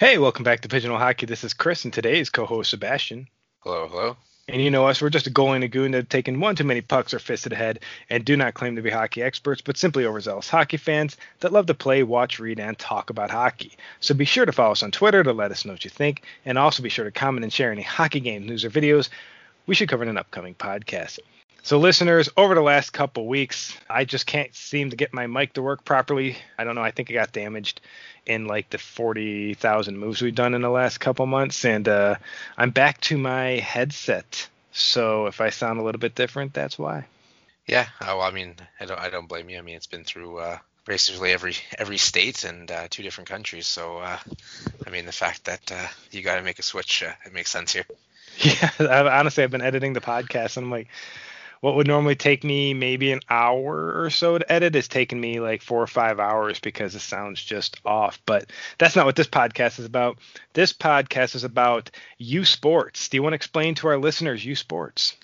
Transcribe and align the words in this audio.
Hey, 0.00 0.18
welcome 0.18 0.42
back 0.42 0.60
to 0.60 0.68
Pigeonhole 0.68 0.98
Hockey. 0.98 1.26
This 1.26 1.44
is 1.44 1.52
Chris, 1.52 1.84
and 1.84 1.92
today's 1.92 2.30
co-host 2.30 2.70
Sebastien. 2.70 3.28
Hello, 3.60 3.86
hello. 3.86 4.16
And 4.48 4.60
you 4.60 4.70
know 4.70 4.86
us, 4.86 5.00
we're 5.00 5.10
just 5.10 5.26
a 5.26 5.30
goalie 5.30 5.70
goon 5.70 5.92
that 5.92 5.98
have 5.98 6.08
taken 6.08 6.40
one 6.40 6.56
too 6.56 6.64
many 6.64 6.80
pucks 6.80 7.14
or 7.14 7.18
fists 7.18 7.44
to 7.44 7.50
the 7.50 7.56
head 7.56 7.80
and 8.10 8.24
do 8.24 8.36
not 8.36 8.54
claim 8.54 8.74
to 8.74 8.82
be 8.82 8.90
hockey 8.90 9.22
experts, 9.22 9.60
but 9.60 9.76
simply 9.76 10.04
overzealous 10.04 10.48
hockey 10.48 10.78
fans 10.78 11.16
that 11.40 11.52
love 11.52 11.66
to 11.66 11.74
play, 11.74 12.02
watch, 12.02 12.40
read, 12.40 12.58
and 12.58 12.76
talk 12.78 13.10
about 13.10 13.30
hockey. 13.30 13.76
So 14.00 14.14
be 14.14 14.24
sure 14.24 14.46
to 14.46 14.52
follow 14.52 14.72
us 14.72 14.82
on 14.82 14.90
Twitter 14.90 15.22
to 15.22 15.32
let 15.32 15.52
us 15.52 15.64
know 15.64 15.72
what 15.72 15.84
you 15.84 15.90
think, 15.90 16.22
and 16.44 16.58
also 16.58 16.82
be 16.82 16.88
sure 16.88 17.04
to 17.04 17.12
comment 17.12 17.44
and 17.44 17.52
share 17.52 17.70
any 17.70 17.82
hockey 17.82 18.20
game 18.20 18.46
news 18.46 18.64
or 18.64 18.70
videos 18.70 19.10
we 19.66 19.74
should 19.74 19.88
cover 19.88 20.02
in 20.02 20.08
an 20.08 20.18
upcoming 20.18 20.54
podcast. 20.54 21.20
So, 21.64 21.78
listeners, 21.78 22.28
over 22.36 22.56
the 22.56 22.60
last 22.60 22.92
couple 22.92 23.28
weeks, 23.28 23.76
I 23.88 24.04
just 24.04 24.26
can't 24.26 24.52
seem 24.52 24.90
to 24.90 24.96
get 24.96 25.14
my 25.14 25.28
mic 25.28 25.52
to 25.52 25.62
work 25.62 25.84
properly. 25.84 26.36
I 26.58 26.64
don't 26.64 26.74
know. 26.74 26.82
I 26.82 26.90
think 26.90 27.08
it 27.08 27.14
got 27.14 27.32
damaged 27.32 27.80
in 28.26 28.46
like 28.46 28.70
the 28.70 28.78
40,000 28.78 29.96
moves 29.96 30.20
we've 30.20 30.34
done 30.34 30.54
in 30.54 30.62
the 30.62 30.70
last 30.70 30.98
couple 30.98 31.24
months. 31.26 31.64
And 31.64 31.86
uh, 31.86 32.16
I'm 32.56 32.70
back 32.70 33.00
to 33.02 33.16
my 33.16 33.60
headset. 33.60 34.48
So, 34.72 35.26
if 35.26 35.40
I 35.40 35.50
sound 35.50 35.78
a 35.78 35.84
little 35.84 36.00
bit 36.00 36.16
different, 36.16 36.52
that's 36.52 36.76
why. 36.76 37.06
Yeah. 37.66 37.86
well, 38.00 38.22
I 38.22 38.32
mean, 38.32 38.56
I 38.80 38.86
don't, 38.86 38.98
I 38.98 39.08
don't 39.08 39.28
blame 39.28 39.48
you. 39.48 39.58
I 39.58 39.62
mean, 39.62 39.76
it's 39.76 39.86
been 39.86 40.02
through 40.02 40.38
uh, 40.38 40.58
basically 40.84 41.30
every 41.30 41.54
every 41.78 41.98
state 41.98 42.42
and 42.44 42.70
uh, 42.70 42.88
two 42.90 43.04
different 43.04 43.28
countries. 43.30 43.68
So, 43.68 43.98
uh, 43.98 44.18
I 44.84 44.90
mean, 44.90 45.06
the 45.06 45.12
fact 45.12 45.44
that 45.44 45.70
uh, 45.70 45.86
you 46.10 46.22
got 46.22 46.36
to 46.36 46.42
make 46.42 46.58
a 46.58 46.62
switch, 46.62 47.04
uh, 47.04 47.12
it 47.24 47.32
makes 47.32 47.50
sense 47.50 47.72
here. 47.72 47.84
Yeah. 48.38 48.70
honestly, 48.80 49.44
I've 49.44 49.50
been 49.50 49.60
editing 49.60 49.92
the 49.92 50.00
podcast 50.00 50.56
and 50.56 50.64
I'm 50.64 50.70
like, 50.70 50.88
what 51.62 51.76
would 51.76 51.86
normally 51.86 52.16
take 52.16 52.42
me 52.42 52.74
maybe 52.74 53.12
an 53.12 53.20
hour 53.30 54.02
or 54.02 54.10
so 54.10 54.36
to 54.36 54.52
edit 54.52 54.74
is 54.74 54.88
taking 54.88 55.20
me 55.20 55.38
like 55.38 55.62
four 55.62 55.80
or 55.80 55.86
five 55.86 56.18
hours 56.18 56.58
because 56.58 56.92
the 56.92 56.98
sound's 56.98 57.42
just 57.42 57.80
off. 57.84 58.20
But 58.26 58.50
that's 58.78 58.96
not 58.96 59.06
what 59.06 59.14
this 59.14 59.28
podcast 59.28 59.78
is 59.78 59.84
about. 59.84 60.18
This 60.54 60.72
podcast 60.72 61.36
is 61.36 61.44
about 61.44 61.92
U 62.18 62.44
Sports. 62.44 63.08
Do 63.08 63.16
you 63.16 63.22
want 63.22 63.34
to 63.34 63.36
explain 63.36 63.76
to 63.76 63.86
our 63.86 63.96
listeners 63.96 64.44
U 64.44 64.56
Sports? 64.56 65.16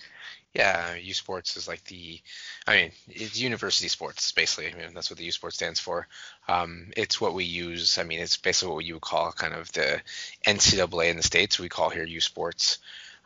Yeah, 0.53 0.95
U 0.95 1.13
Sports 1.13 1.57
is 1.57 1.67
like 1.67 1.83
the, 1.83 2.21
I 2.65 2.75
mean, 2.75 2.91
it's 3.09 3.37
university 3.37 3.89
sports 3.89 4.31
basically. 4.31 4.71
I 4.71 4.77
mean, 4.77 4.93
that's 4.93 5.11
what 5.11 5.19
the 5.19 5.25
U 5.25 5.33
Sports 5.33 5.57
stands 5.57 5.81
for. 5.81 6.07
Um, 6.47 6.93
it's 6.95 7.19
what 7.19 7.33
we 7.33 7.43
use. 7.43 7.97
I 7.97 8.03
mean, 8.03 8.21
it's 8.21 8.37
basically 8.37 8.75
what 8.75 8.85
you 8.85 8.93
would 8.93 9.01
call 9.01 9.33
kind 9.33 9.53
of 9.53 9.69
the 9.73 10.01
NCAA 10.47 11.09
in 11.09 11.17
the 11.17 11.23
states. 11.23 11.59
We 11.59 11.67
call 11.67 11.89
here 11.89 12.05
U 12.05 12.21
Sports. 12.21 12.77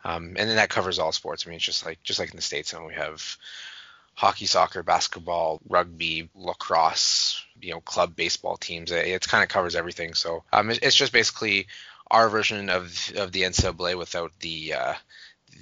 Um, 0.04 0.36
and 0.36 0.48
then 0.48 0.56
that 0.56 0.68
covers 0.70 0.98
all 0.98 1.12
sports. 1.12 1.46
I 1.46 1.50
mean, 1.50 1.56
it's 1.56 1.64
just 1.64 1.84
like 1.84 2.02
just 2.02 2.18
like 2.18 2.30
in 2.30 2.36
the 2.36 2.42
states, 2.42 2.72
and 2.72 2.86
we 2.86 2.94
have 2.94 3.36
hockey, 4.14 4.46
soccer, 4.46 4.82
basketball, 4.82 5.60
rugby, 5.68 6.28
lacrosse, 6.34 7.44
you 7.60 7.72
know, 7.72 7.80
club 7.80 8.14
baseball 8.14 8.56
teams. 8.56 8.92
It, 8.92 9.06
it 9.06 9.28
kind 9.28 9.42
of 9.42 9.48
covers 9.48 9.74
everything. 9.74 10.14
So 10.14 10.44
um, 10.52 10.70
it, 10.70 10.80
it's 10.82 10.96
just 10.96 11.12
basically 11.12 11.66
our 12.10 12.28
version 12.28 12.70
of 12.70 13.12
of 13.16 13.32
the 13.32 13.42
NCAA 13.42 13.96
without 13.96 14.32
the 14.40 14.74
uh, 14.74 14.94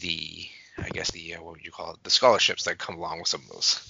the 0.01 0.47
I 0.79 0.89
guess 0.89 1.11
the 1.11 1.34
uh, 1.37 1.43
what 1.43 1.55
would 1.55 1.65
you 1.65 1.71
call 1.71 1.95
it 1.95 2.03
the 2.03 2.11
scholarships 2.11 2.65
that 2.65 2.79
come 2.79 2.97
along 2.97 3.21
with 3.21 3.29
some 3.29 3.43
of 3.43 3.49
those. 3.49 3.89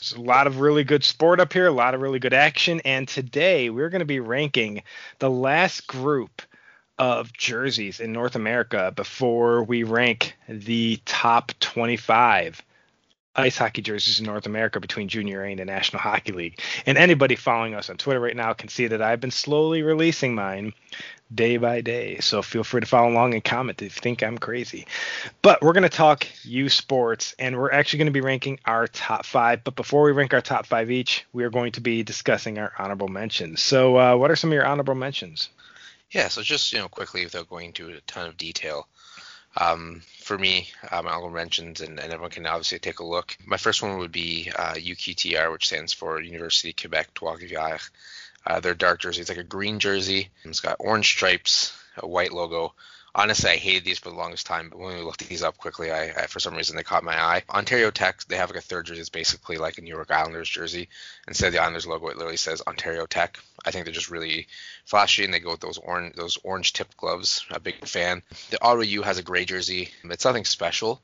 There's 0.00 0.20
a 0.20 0.20
lot 0.20 0.46
of 0.46 0.60
really 0.60 0.84
good 0.84 1.02
sport 1.02 1.40
up 1.40 1.52
here, 1.52 1.66
a 1.66 1.72
lot 1.72 1.94
of 1.94 2.02
really 2.02 2.18
good 2.18 2.34
action, 2.34 2.80
and 2.84 3.08
today 3.08 3.70
we're 3.70 3.88
going 3.88 4.00
to 4.00 4.06
be 4.06 4.20
ranking 4.20 4.82
the 5.18 5.30
last 5.30 5.86
group 5.86 6.42
of 6.98 7.32
jerseys 7.32 8.00
in 8.00 8.12
North 8.12 8.36
America 8.36 8.92
before 8.94 9.64
we 9.64 9.82
rank 9.82 10.36
the 10.48 11.00
top 11.04 11.52
25 11.60 12.62
ice 13.36 13.58
hockey 13.58 13.82
jerseys 13.82 14.20
in 14.20 14.26
North 14.26 14.46
America 14.46 14.78
between 14.78 15.08
Junior 15.08 15.42
A 15.42 15.50
and 15.50 15.58
the 15.58 15.64
National 15.64 16.00
Hockey 16.00 16.32
League. 16.32 16.60
And 16.86 16.96
anybody 16.96 17.34
following 17.34 17.74
us 17.74 17.90
on 17.90 17.96
Twitter 17.96 18.20
right 18.20 18.36
now 18.36 18.52
can 18.52 18.68
see 18.68 18.86
that 18.86 19.02
I've 19.02 19.20
been 19.20 19.32
slowly 19.32 19.82
releasing 19.82 20.34
mine 20.34 20.72
day 21.34 21.56
by 21.56 21.80
day. 21.80 22.18
So 22.20 22.42
feel 22.42 22.62
free 22.62 22.80
to 22.80 22.86
follow 22.86 23.10
along 23.10 23.34
and 23.34 23.42
comment 23.42 23.82
if 23.82 23.96
you 23.96 24.00
think 24.00 24.22
I'm 24.22 24.38
crazy. 24.38 24.86
But 25.42 25.62
we're 25.62 25.72
going 25.72 25.82
to 25.82 25.88
talk 25.88 26.26
U 26.44 26.68
Sports 26.68 27.34
and 27.38 27.56
we're 27.56 27.72
actually 27.72 27.98
going 27.98 28.06
to 28.06 28.12
be 28.12 28.20
ranking 28.20 28.60
our 28.66 28.86
top 28.86 29.26
five. 29.26 29.64
But 29.64 29.74
before 29.74 30.04
we 30.04 30.12
rank 30.12 30.32
our 30.32 30.40
top 30.40 30.66
five 30.66 30.90
each, 30.90 31.24
we 31.32 31.42
are 31.42 31.50
going 31.50 31.72
to 31.72 31.80
be 31.80 32.04
discussing 32.04 32.58
our 32.58 32.72
honorable 32.78 33.08
mentions. 33.08 33.62
So, 33.62 33.98
uh, 33.98 34.16
what 34.16 34.30
are 34.30 34.36
some 34.36 34.50
of 34.50 34.54
your 34.54 34.66
honorable 34.66 34.94
mentions? 34.94 35.48
Yeah, 36.14 36.28
so 36.28 36.42
just 36.42 36.72
you 36.72 36.78
know 36.78 36.88
quickly 36.88 37.24
without 37.24 37.50
going 37.50 37.66
into 37.66 37.88
a 37.90 38.00
ton 38.02 38.28
of 38.28 38.36
detail. 38.36 38.86
Um, 39.56 40.02
for 40.20 40.38
me, 40.38 40.68
um, 40.90 41.06
honorable 41.06 41.30
mentions, 41.30 41.80
and, 41.80 41.98
and, 41.98 42.12
everyone 42.12 42.30
can 42.30 42.46
obviously 42.46 42.78
take 42.78 43.00
a 43.00 43.04
look. 43.04 43.36
My 43.44 43.56
first 43.56 43.82
one 43.82 43.98
would 43.98 44.10
be 44.10 44.50
uh, 44.56 44.74
UQTR, 44.74 45.52
which 45.52 45.66
stands 45.66 45.92
for 45.92 46.20
University 46.20 46.72
Quebec 46.72 47.14
Trois-Rivières. 47.14 47.90
Uh, 48.44 48.58
their 48.58 48.74
dark 48.74 49.00
jersey, 49.00 49.20
it's 49.20 49.28
like 49.28 49.38
a 49.38 49.44
green 49.44 49.78
jersey. 49.78 50.30
It's 50.44 50.60
got 50.60 50.76
orange 50.80 51.06
stripes, 51.06 51.72
a 51.98 52.06
white 52.06 52.32
logo, 52.32 52.74
honestly, 53.14 53.50
I 53.50 53.56
hated 53.56 53.84
these 53.84 53.98
for 53.98 54.10
the 54.10 54.16
longest 54.16 54.46
time, 54.46 54.68
but 54.68 54.78
when 54.78 54.96
we 54.96 55.02
looked 55.02 55.26
these 55.28 55.42
up 55.42 55.56
quickly, 55.56 55.90
I, 55.90 56.10
I, 56.10 56.26
for 56.26 56.40
some 56.40 56.54
reason 56.54 56.76
they 56.76 56.82
caught 56.82 57.04
my 57.04 57.18
eye. 57.18 57.42
Ontario 57.48 57.90
Tech, 57.90 58.24
they 58.24 58.36
have 58.36 58.50
like 58.50 58.58
a 58.58 58.62
third 58.62 58.86
jersey. 58.86 59.00
It's 59.00 59.08
basically 59.08 59.56
like 59.56 59.78
a 59.78 59.82
New 59.82 59.94
York 59.94 60.10
Islanders 60.10 60.48
jersey. 60.48 60.88
Instead 61.28 61.48
of 61.48 61.52
the 61.52 61.62
Islanders 61.62 61.86
logo, 61.86 62.08
it 62.08 62.16
literally 62.16 62.36
says 62.36 62.62
Ontario 62.66 63.06
Tech. 63.06 63.38
I 63.64 63.70
think 63.70 63.84
they're 63.84 63.94
just 63.94 64.10
really 64.10 64.48
flashy, 64.84 65.24
and 65.24 65.32
they 65.32 65.40
go 65.40 65.52
with 65.52 65.60
those 65.60 65.78
orange 65.78 66.14
those 66.16 66.38
orange 66.42 66.72
tipped 66.72 66.96
gloves. 66.96 67.44
A 67.50 67.60
big 67.60 67.86
fan. 67.86 68.22
The 68.50 68.58
RU 68.62 69.02
has 69.02 69.18
a 69.18 69.22
gray 69.22 69.44
jersey. 69.44 69.90
It's 70.04 70.24
nothing 70.24 70.44
special. 70.44 71.00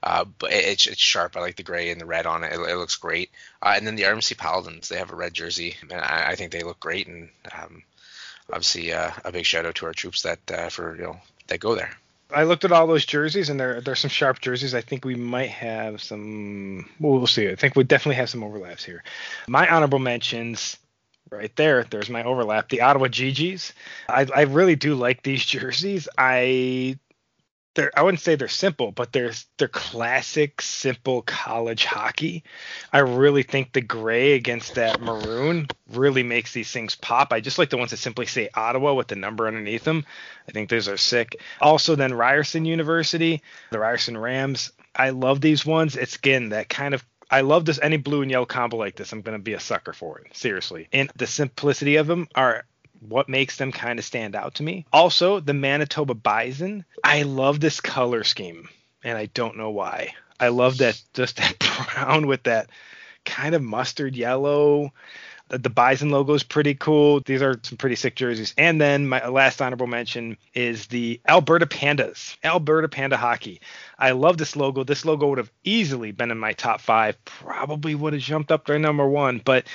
Uh, 0.00 0.24
but 0.38 0.52
it, 0.52 0.64
it's, 0.64 0.86
it's 0.86 1.00
sharp. 1.00 1.36
I 1.36 1.40
like 1.40 1.56
the 1.56 1.64
gray 1.64 1.90
and 1.90 2.00
the 2.00 2.06
red 2.06 2.24
on 2.24 2.44
it. 2.44 2.52
It, 2.52 2.60
it 2.60 2.76
looks 2.76 2.94
great. 2.96 3.30
Uh, 3.60 3.74
and 3.76 3.84
then 3.84 3.96
the 3.96 4.04
RMC 4.04 4.36
Paladins, 4.38 4.88
they 4.88 4.98
have 4.98 5.10
a 5.10 5.16
red 5.16 5.34
jersey, 5.34 5.76
and 5.82 5.92
I, 5.92 6.30
I 6.30 6.34
think 6.36 6.52
they 6.52 6.62
look 6.62 6.78
great. 6.78 7.08
And 7.08 7.30
um, 7.52 7.82
obviously, 8.48 8.92
uh, 8.92 9.10
a 9.24 9.32
big 9.32 9.44
shout 9.44 9.66
out 9.66 9.74
to 9.76 9.86
our 9.86 9.92
troops 9.92 10.22
that 10.22 10.38
uh, 10.52 10.68
for 10.68 10.94
you 10.94 11.02
know 11.02 11.20
that 11.48 11.60
go 11.60 11.74
there. 11.74 11.90
I 12.30 12.44
looked 12.44 12.64
at 12.64 12.72
all 12.72 12.86
those 12.86 13.06
jerseys, 13.06 13.48
and 13.48 13.58
there 13.58 13.80
there's 13.80 14.00
some 14.00 14.10
sharp 14.10 14.40
jerseys. 14.40 14.74
I 14.74 14.82
think 14.82 15.04
we 15.04 15.14
might 15.14 15.50
have 15.50 16.02
some. 16.02 16.88
Well, 17.00 17.18
we'll 17.18 17.26
see. 17.26 17.48
I 17.48 17.56
think 17.56 17.74
we 17.74 17.84
definitely 17.84 18.16
have 18.16 18.28
some 18.28 18.44
overlaps 18.44 18.84
here. 18.84 19.02
My 19.46 19.66
honorable 19.66 19.98
mentions, 19.98 20.76
right 21.30 21.54
there. 21.56 21.84
There's 21.84 22.10
my 22.10 22.22
overlap. 22.24 22.68
The 22.68 22.82
Ottawa 22.82 23.08
Gee-Gees. 23.08 23.72
I 24.08 24.26
I 24.34 24.42
really 24.42 24.76
do 24.76 24.94
like 24.94 25.22
these 25.22 25.44
jerseys. 25.46 26.08
I 26.18 26.98
they're 27.78 27.96
I 27.96 28.02
wouldn't 28.02 28.20
say 28.20 28.34
they're 28.34 28.48
simple, 28.48 28.90
but 28.90 29.12
they're 29.12 29.32
they're 29.56 29.68
classic 29.68 30.60
simple 30.60 31.22
college 31.22 31.84
hockey. 31.84 32.42
I 32.92 32.98
really 32.98 33.44
think 33.44 33.72
the 33.72 33.80
gray 33.80 34.32
against 34.32 34.74
that 34.74 35.00
maroon 35.00 35.68
really 35.92 36.24
makes 36.24 36.52
these 36.52 36.72
things 36.72 36.96
pop. 36.96 37.32
I 37.32 37.40
just 37.40 37.56
like 37.56 37.70
the 37.70 37.76
ones 37.76 37.92
that 37.92 37.98
simply 37.98 38.26
say 38.26 38.48
Ottawa 38.52 38.94
with 38.94 39.06
the 39.06 39.14
number 39.14 39.46
underneath 39.46 39.84
them. 39.84 40.04
I 40.48 40.52
think 40.52 40.68
those 40.68 40.88
are 40.88 40.96
sick. 40.96 41.40
Also 41.60 41.94
then 41.94 42.12
Ryerson 42.12 42.64
University, 42.64 43.42
the 43.70 43.78
Ryerson 43.78 44.18
Rams. 44.18 44.72
I 44.96 45.10
love 45.10 45.40
these 45.40 45.64
ones. 45.64 45.94
It's 45.94 46.16
again 46.16 46.48
that 46.48 46.68
kind 46.68 46.94
of 46.94 47.04
I 47.30 47.42
love 47.42 47.64
this 47.64 47.78
any 47.80 47.98
blue 47.98 48.22
and 48.22 48.30
yellow 48.30 48.46
combo 48.46 48.76
like 48.76 48.96
this. 48.96 49.12
I'm 49.12 49.22
gonna 49.22 49.38
be 49.38 49.54
a 49.54 49.60
sucker 49.60 49.92
for 49.92 50.18
it. 50.18 50.36
Seriously. 50.36 50.88
And 50.92 51.12
the 51.14 51.28
simplicity 51.28 51.94
of 51.94 52.08
them 52.08 52.26
are 52.34 52.64
what 53.00 53.28
makes 53.28 53.56
them 53.56 53.72
kind 53.72 53.98
of 53.98 54.04
stand 54.04 54.34
out 54.34 54.54
to 54.56 54.62
me. 54.62 54.86
Also, 54.92 55.40
the 55.40 55.54
Manitoba 55.54 56.14
Bison. 56.14 56.84
I 57.02 57.22
love 57.22 57.60
this 57.60 57.80
color 57.80 58.24
scheme, 58.24 58.68
and 59.02 59.16
I 59.16 59.26
don't 59.26 59.56
know 59.56 59.70
why. 59.70 60.14
I 60.40 60.48
love 60.48 60.78
that 60.78 61.00
just 61.14 61.36
that 61.36 61.58
brown 61.94 62.26
with 62.26 62.44
that 62.44 62.70
kind 63.24 63.54
of 63.54 63.62
mustard 63.62 64.16
yellow. 64.16 64.92
The, 65.48 65.58
the 65.58 65.70
Bison 65.70 66.10
logo 66.10 66.34
is 66.34 66.42
pretty 66.42 66.74
cool. 66.74 67.20
These 67.20 67.42
are 67.42 67.58
some 67.62 67.78
pretty 67.78 67.96
sick 67.96 68.16
jerseys. 68.16 68.54
And 68.58 68.80
then 68.80 69.08
my 69.08 69.26
last 69.28 69.62
honorable 69.62 69.86
mention 69.86 70.36
is 70.54 70.86
the 70.86 71.20
Alberta 71.26 71.66
Pandas, 71.66 72.36
Alberta 72.44 72.88
Panda 72.88 73.16
Hockey. 73.16 73.60
I 73.98 74.10
love 74.10 74.36
this 74.36 74.56
logo. 74.56 74.84
This 74.84 75.04
logo 75.04 75.28
would 75.28 75.38
have 75.38 75.52
easily 75.64 76.12
been 76.12 76.30
in 76.30 76.38
my 76.38 76.52
top 76.52 76.80
five. 76.80 77.22
Probably 77.24 77.94
would 77.94 78.12
have 78.12 78.22
jumped 78.22 78.52
up 78.52 78.66
to 78.66 78.78
number 78.78 79.08
one, 79.08 79.40
but 79.42 79.66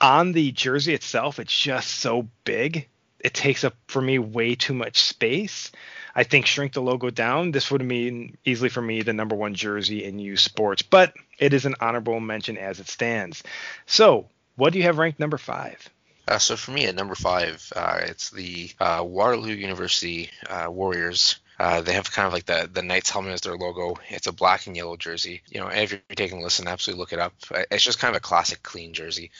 on 0.00 0.32
the 0.32 0.52
jersey 0.52 0.94
itself, 0.94 1.38
it's 1.38 1.56
just 1.56 1.90
so 1.90 2.28
big. 2.44 2.88
It 3.20 3.34
takes 3.34 3.64
up 3.64 3.74
for 3.88 4.02
me 4.02 4.18
way 4.18 4.54
too 4.54 4.74
much 4.74 5.02
space. 5.02 5.72
I 6.14 6.24
think 6.24 6.46
shrink 6.46 6.72
the 6.72 6.82
logo 6.82 7.10
down. 7.10 7.50
This 7.50 7.70
would 7.70 7.84
mean 7.84 8.36
easily 8.44 8.68
for 8.68 8.82
me 8.82 9.02
the 9.02 9.12
number 9.12 9.34
one 9.34 9.54
jersey 9.54 10.04
in 10.04 10.18
U 10.18 10.36
Sports, 10.36 10.82
but 10.82 11.14
it 11.38 11.52
is 11.52 11.66
an 11.66 11.74
honorable 11.80 12.20
mention 12.20 12.56
as 12.56 12.78
it 12.80 12.88
stands. 12.88 13.42
So, 13.86 14.28
what 14.56 14.72
do 14.72 14.78
you 14.78 14.84
have 14.84 14.98
ranked 14.98 15.18
number 15.18 15.38
five? 15.38 15.88
Uh, 16.26 16.38
so 16.38 16.56
for 16.56 16.70
me 16.70 16.86
at 16.86 16.94
number 16.94 17.14
five, 17.14 17.70
uh, 17.76 17.98
it's 18.02 18.30
the 18.30 18.70
uh, 18.80 19.02
Waterloo 19.04 19.52
University 19.52 20.30
uh, 20.48 20.66
Warriors. 20.70 21.36
Uh, 21.58 21.82
they 21.82 21.92
have 21.92 22.10
kind 22.10 22.26
of 22.26 22.32
like 22.32 22.46
the 22.46 22.68
the 22.72 22.82
Knights 22.82 23.10
helmet 23.10 23.32
as 23.32 23.40
their 23.42 23.56
logo. 23.56 23.96
It's 24.08 24.26
a 24.26 24.32
black 24.32 24.66
and 24.66 24.76
yellow 24.76 24.96
jersey. 24.96 25.42
You 25.48 25.60
know, 25.60 25.68
if 25.68 25.92
you're 25.92 26.00
taking 26.16 26.40
a 26.40 26.42
listen, 26.42 26.66
absolutely 26.66 27.00
look 27.00 27.12
it 27.12 27.18
up. 27.18 27.34
It's 27.70 27.84
just 27.84 27.98
kind 27.98 28.14
of 28.14 28.16
a 28.16 28.20
classic, 28.20 28.62
clean 28.62 28.92
jersey. 28.92 29.30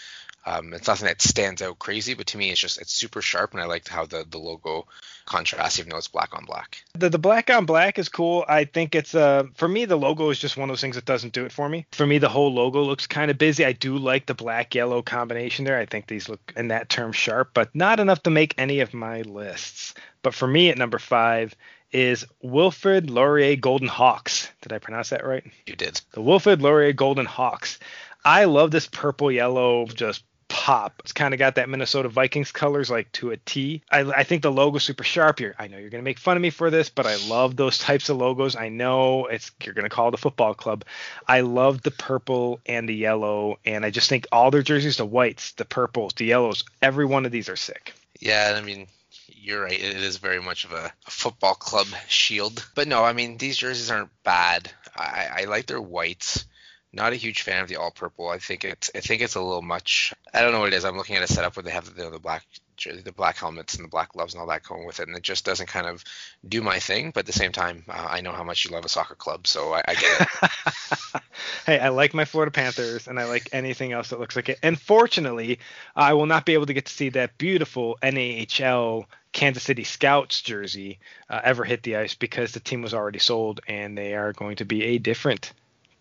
Um, 0.46 0.75
it's 0.75 0.88
nothing 0.88 1.06
that 1.06 1.23
stands 1.23 1.62
out 1.62 1.79
crazy, 1.79 2.14
but 2.14 2.26
to 2.29 2.38
me, 2.38 2.50
it's 2.50 2.61
just 2.61 2.81
it's 2.81 2.93
super 2.93 3.23
sharp, 3.23 3.52
and 3.52 3.62
I 3.62 3.67
like 3.67 3.88
how 3.88 4.05
the 4.05 4.26
the 4.29 4.38
logo 4.38 4.87
contrasts, 5.25 5.79
even 5.79 5.91
though 5.91 5.96
it's 5.96 6.08
black 6.08 6.37
on 6.37 6.44
black. 6.44 6.85
The 6.94 7.08
the 7.08 7.19
black 7.19 7.49
on 7.50 7.64
black 7.64 7.99
is 7.99 8.08
cool. 8.08 8.44
I 8.46 8.64
think 8.64 8.94
it's 8.94 9.14
uh 9.14 9.44
for 9.55 9.69
me 9.69 9.87
the 9.87 9.96
logo 9.96 10.31
is 10.31 10.38
just 10.38 10.56
one 10.56 10.69
of 10.69 10.75
those 10.75 10.81
things 10.81 10.96
that 10.96 11.06
doesn't 11.06 11.32
do 11.32 11.46
it 11.46 11.52
for 11.52 11.69
me. 11.69 11.87
For 11.93 12.06
me, 12.06 12.19
the 12.19 12.29
whole 12.29 12.52
logo 12.52 12.82
looks 12.82 13.06
kind 13.06 13.31
of 13.31 13.38
busy. 13.38 13.64
I 13.64 13.73
do 13.73 13.96
like 13.96 14.26
the 14.26 14.35
black 14.35 14.75
yellow 14.75 15.02
combination 15.02 15.64
there. 15.64 15.79
I 15.79 15.87
think 15.87 16.06
these 16.06 16.29
look 16.29 16.52
in 16.56 16.69
that 16.69 16.88
term 16.88 17.12
sharp, 17.12 17.50
but 17.55 17.75
not 17.75 18.00
enough 18.00 18.23
to 18.25 18.31
make 18.31 18.55
any 18.58 18.81
of 18.81 18.93
my 18.93 19.23
lists. 19.23 19.94
But 20.23 20.35
for 20.35 20.46
me 20.46 20.69
at 20.70 20.79
number 20.79 20.99
five 20.99 21.55
is 21.91 22.26
Wilfrid 22.43 23.08
Laurier 23.08 23.56
Golden 23.56 23.88
Hawks. 23.88 24.50
Did 24.62 24.73
I 24.73 24.79
pronounce 24.79 25.11
that 25.11 25.25
right? 25.25 25.44
You 25.67 25.76
did. 25.76 26.00
The 26.12 26.20
Wilfrid 26.20 26.61
Laurier 26.61 26.93
Golden 26.93 27.25
Hawks. 27.25 27.79
I 28.25 28.44
love 28.44 28.70
this 28.70 28.88
purple 28.88 29.31
yellow 29.31 29.87
just 29.87 30.25
pop. 30.55 30.95
It's 31.01 31.12
kind 31.12 31.35
of 31.35 31.39
got 31.39 31.56
that 31.56 31.69
Minnesota 31.69 32.09
Vikings 32.09 32.53
colors 32.53 32.89
like 32.89 33.11
to 33.12 33.33
a 33.33 33.37
T. 33.39 33.83
I, 33.91 34.03
I 34.03 34.23
think 34.23 34.43
the 34.43 34.53
logo's 34.53 34.85
super 34.85 35.03
sharp 35.03 35.41
here. 35.41 35.56
I 35.59 35.67
know 35.67 35.79
you're 35.79 35.91
going 35.91 36.01
to 36.01 36.05
make 36.05 36.21
fun 36.21 36.37
of 36.37 36.43
me 36.43 36.51
for 36.51 36.71
this, 36.71 36.91
but 36.91 37.06
I 37.06 37.17
love 37.27 37.56
those 37.56 37.77
types 37.77 38.09
of 38.09 38.19
logos. 38.19 38.55
I 38.55 38.69
know 38.69 39.27
it's 39.27 39.51
you're 39.65 39.75
going 39.75 39.83
to 39.83 39.91
call 39.91 40.06
it 40.09 40.15
a 40.15 40.17
football 40.17 40.55
club. 40.55 40.85
I 41.27 41.41
love 41.41 41.83
the 41.83 41.91
purple 41.91 42.61
and 42.67 42.89
the 42.89 42.95
yellow, 42.95 43.59
and 43.67 43.85
I 43.85 43.91
just 43.91 44.09
think 44.09 44.29
all 44.31 44.53
their 44.53 44.62
jerseys, 44.62 44.97
the 44.97 45.05
whites, 45.05 45.53
the 45.53 45.65
purples, 45.65 46.12
the 46.15 46.27
yellows, 46.27 46.62
every 46.81 47.05
one 47.05 47.27
of 47.27 47.33
these 47.33 47.49
are 47.49 47.56
sick. 47.56 47.93
Yeah, 48.21 48.55
I 48.56 48.61
mean, 48.61 48.87
you're 49.27 49.65
right. 49.65 49.73
It 49.73 49.97
is 49.97 50.19
very 50.19 50.41
much 50.41 50.65
of 50.65 50.71
a, 50.71 50.93
a, 51.05 51.11
football 51.11 51.55
club 51.55 51.89
shield. 52.06 52.65
But 52.77 52.87
no, 52.87 53.03
I 53.03 53.12
mean 53.12 53.39
these 53.39 53.56
jerseys 53.56 53.91
aren't 53.91 54.11
bad. 54.23 54.71
I, 54.97 55.31
I 55.41 55.45
like 55.47 55.67
their 55.67 55.83
whites. 55.83 56.45
Not 56.94 57.12
a 57.12 57.17
huge 57.17 57.43
fan 57.43 57.61
of 57.61 57.69
the 57.69 57.76
all 57.76 57.91
purple. 57.91 58.29
I 58.29 58.38
think 58.38 58.64
it's 58.64 58.88
I 58.94 59.00
think 59.00 59.20
it's 59.20 59.35
a 59.35 59.41
little 59.41 59.62
much. 59.62 60.14
I 60.32 60.43
don't 60.43 60.52
know 60.52 60.61
what 60.61 60.73
it 60.73 60.76
is. 60.76 60.85
I'm 60.85 60.96
looking 60.96 61.17
at 61.17 61.25
a 61.25 61.26
setup 61.26 61.56
where 61.56 61.64
they 61.64 61.73
have 61.73 61.93
the, 61.93 62.08
the 62.08 62.20
black 62.20 62.46
the 62.85 63.12
black 63.12 63.37
helmets 63.37 63.75
and 63.75 63.85
the 63.85 63.88
black 63.88 64.12
gloves 64.12 64.35
and 64.35 64.41
all 64.41 64.46
that 64.46 64.62
going 64.62 64.87
with 64.87 65.00
it, 65.00 65.08
and 65.08 65.17
it 65.17 65.23
just 65.23 65.44
doesn't 65.44 65.67
kind 65.67 65.87
of 65.87 66.05
do 66.49 66.62
my 66.62 66.79
thing. 66.79 67.11
But 67.11 67.20
at 67.20 67.26
the 67.26 67.32
same 67.32 67.50
time, 67.50 67.85
uh, 67.88 68.06
I 68.08 68.20
know 68.20 68.31
how 68.31 68.44
much 68.44 68.64
you 68.64 68.70
love 68.70 68.85
a 68.85 68.88
soccer 68.88 69.17
club, 69.17 69.46
so 69.49 69.75
I, 69.75 69.82
I 69.88 69.94
get 69.94 70.20
it. 70.20 71.23
hey, 71.67 71.79
I 71.81 71.88
like 71.88 72.14
my 72.14 72.25
Florida 72.25 72.52
Panthers, 72.52 73.08
and 73.08 73.19
I 73.19 73.25
like 73.25 73.49
anything 73.52 73.93
else 73.93 74.11
that 74.11 74.20
looks 74.20 74.37
like 74.37 74.49
it. 74.49 74.61
And 74.62 74.81
fortunately, 74.81 75.58
I 75.96 76.12
will 76.12 76.26
not 76.26 76.46
be 76.46 76.55
able 76.55 76.67
to 76.67 76.75
get 76.75 76.87
to 76.87 76.93
see 76.93 77.08
that 77.11 77.38
beautiful 77.38 77.99
NAHL 78.02 79.06
Kansas 79.32 79.64
City 79.64 79.82
Scouts 79.82 80.43
jersey 80.43 81.00
uh, 81.29 81.41
ever 81.43 81.64
hit 81.64 81.82
the 81.82 81.96
ice 81.96 82.14
because 82.14 82.52
the 82.52 82.61
team 82.61 82.82
was 82.82 82.94
already 82.94 83.19
sold, 83.19 83.61
and 83.67 83.99
they 83.99 84.14
are 84.14 84.32
going 84.32 84.56
to 84.56 84.64
be 84.64 84.85
a 84.85 84.99
different 84.99 85.52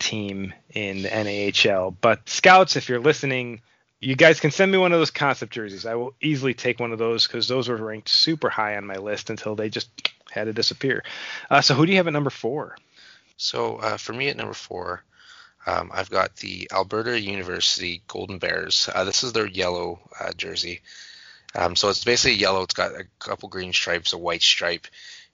team 0.03 0.53
in 0.73 1.03
the 1.03 1.09
NAHL. 1.09 1.95
But 2.01 2.27
Scouts, 2.27 2.75
if 2.75 2.89
you're 2.89 2.99
listening, 2.99 3.61
you 4.01 4.15
guys 4.15 4.39
can 4.39 4.51
send 4.51 4.71
me 4.71 4.77
one 4.77 4.91
of 4.91 4.99
those 4.99 5.11
concept 5.11 5.53
jerseys. 5.53 5.85
I 5.85 5.95
will 5.95 6.13
easily 6.21 6.53
take 6.53 6.79
one 6.79 6.91
of 6.91 6.99
those 6.99 7.25
because 7.25 7.47
those 7.47 7.69
were 7.69 7.77
ranked 7.77 8.09
super 8.09 8.49
high 8.49 8.75
on 8.75 8.85
my 8.85 8.97
list 8.97 9.29
until 9.29 9.55
they 9.55 9.69
just 9.69 9.89
had 10.29 10.45
to 10.45 10.53
disappear. 10.53 11.03
Uh, 11.49 11.61
so 11.61 11.73
who 11.73 11.85
do 11.85 11.91
you 11.91 11.97
have 11.97 12.07
at 12.07 12.13
number 12.13 12.29
four? 12.29 12.75
So 13.37 13.77
uh, 13.77 13.97
for 13.97 14.13
me 14.13 14.27
at 14.27 14.37
number 14.37 14.53
four, 14.53 15.03
um, 15.65 15.89
I've 15.93 16.09
got 16.09 16.35
the 16.35 16.67
Alberta 16.71 17.19
University 17.19 18.03
Golden 18.07 18.39
Bears. 18.39 18.89
Uh, 18.93 19.05
this 19.05 19.23
is 19.23 19.31
their 19.31 19.47
yellow 19.47 20.01
uh, 20.19 20.33
jersey. 20.33 20.81
Um, 21.55 21.75
so 21.75 21.89
it's 21.89 22.03
basically 22.03 22.37
yellow. 22.37 22.63
It's 22.63 22.73
got 22.73 22.91
a 22.91 23.05
couple 23.19 23.47
green 23.47 23.71
stripes, 23.71 24.11
a 24.11 24.17
white 24.17 24.41
stripe, 24.41 24.87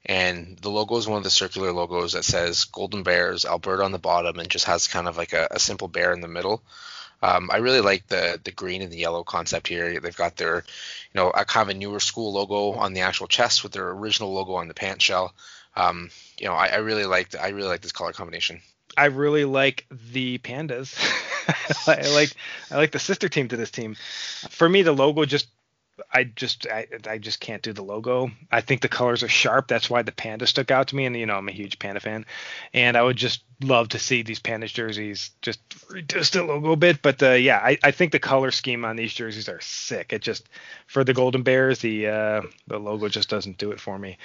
and 0.05 0.57
the 0.57 0.69
logo 0.69 0.97
is 0.97 1.07
one 1.07 1.17
of 1.17 1.23
the 1.23 1.29
circular 1.29 1.71
logos 1.71 2.13
that 2.13 2.25
says 2.25 2.65
Golden 2.65 3.03
Bears, 3.03 3.45
Alberta 3.45 3.83
on 3.83 3.91
the 3.91 3.99
bottom, 3.99 4.39
and 4.39 4.49
just 4.49 4.65
has 4.65 4.87
kind 4.87 5.07
of 5.07 5.17
like 5.17 5.33
a, 5.33 5.47
a 5.51 5.59
simple 5.59 5.87
bear 5.87 6.13
in 6.13 6.21
the 6.21 6.27
middle. 6.27 6.63
Um, 7.21 7.49
I 7.51 7.57
really 7.57 7.81
like 7.81 8.07
the 8.07 8.39
the 8.41 8.51
green 8.51 8.81
and 8.81 8.91
the 8.91 8.97
yellow 8.97 9.23
concept 9.23 9.67
here. 9.67 9.99
They've 9.99 10.15
got 10.15 10.37
their, 10.37 10.55
you 10.55 11.15
know, 11.15 11.29
a 11.29 11.43
kind 11.43 11.69
of 11.69 11.75
a 11.75 11.77
newer 11.77 11.99
school 11.99 12.31
logo 12.33 12.71
on 12.79 12.93
the 12.93 13.01
actual 13.01 13.27
chest 13.27 13.61
with 13.61 13.73
their 13.73 13.89
original 13.89 14.33
logo 14.33 14.53
on 14.53 14.69
the 14.69 14.73
pant 14.73 15.01
shell. 15.01 15.33
Um, 15.75 16.09
you 16.39 16.47
know, 16.47 16.53
I, 16.53 16.67
I 16.67 16.77
really 16.77 17.05
like 17.05 17.35
I 17.35 17.49
really 17.49 17.67
like 17.67 17.81
this 17.81 17.91
color 17.91 18.13
combination. 18.13 18.61
I 18.97 19.05
really 19.05 19.45
like 19.45 19.85
the 20.11 20.37
pandas. 20.39 20.97
I 21.87 22.09
like 22.13 22.31
I 22.71 22.77
like 22.77 22.91
the 22.91 22.99
sister 22.99 23.27
team 23.27 23.49
to 23.49 23.57
this 23.57 23.71
team. 23.71 23.95
For 24.49 24.67
me, 24.67 24.81
the 24.81 24.93
logo 24.93 25.25
just 25.25 25.47
I 26.13 26.23
just 26.23 26.67
I, 26.67 26.87
I 27.07 27.17
just 27.17 27.39
can't 27.39 27.61
do 27.61 27.73
the 27.73 27.83
logo. 27.83 28.31
I 28.51 28.61
think 28.61 28.81
the 28.81 28.87
colors 28.87 29.23
are 29.23 29.29
sharp. 29.29 29.67
That's 29.67 29.89
why 29.89 30.01
the 30.01 30.11
panda 30.11 30.47
stuck 30.47 30.71
out 30.71 30.89
to 30.89 30.95
me, 30.95 31.05
and 31.05 31.15
you 31.15 31.25
know 31.25 31.35
I'm 31.35 31.47
a 31.47 31.53
huge 31.53 31.79
panda 31.79 31.99
fan, 31.99 32.25
and 32.73 32.97
I 32.97 33.03
would 33.03 33.17
just 33.17 33.43
love 33.61 33.89
to 33.89 33.99
see 33.99 34.21
these 34.21 34.39
panda 34.39 34.67
jerseys 34.67 35.31
just 35.41 35.59
reduce 35.89 36.31
the 36.31 36.43
logo 36.43 36.71
a 36.71 36.75
bit. 36.75 37.01
But 37.01 37.21
uh, 37.21 37.31
yeah, 37.31 37.57
I, 37.57 37.77
I 37.83 37.91
think 37.91 38.11
the 38.11 38.19
color 38.19 38.51
scheme 38.51 38.85
on 38.85 38.95
these 38.95 39.13
jerseys 39.13 39.49
are 39.49 39.61
sick. 39.61 40.13
It 40.13 40.21
just 40.21 40.47
for 40.87 41.03
the 41.03 41.13
Golden 41.13 41.43
Bears, 41.43 41.79
the 41.79 42.07
uh, 42.07 42.41
the 42.67 42.79
logo 42.79 43.07
just 43.09 43.29
doesn't 43.29 43.57
do 43.57 43.71
it 43.71 43.79
for 43.79 43.97
me. 43.97 44.17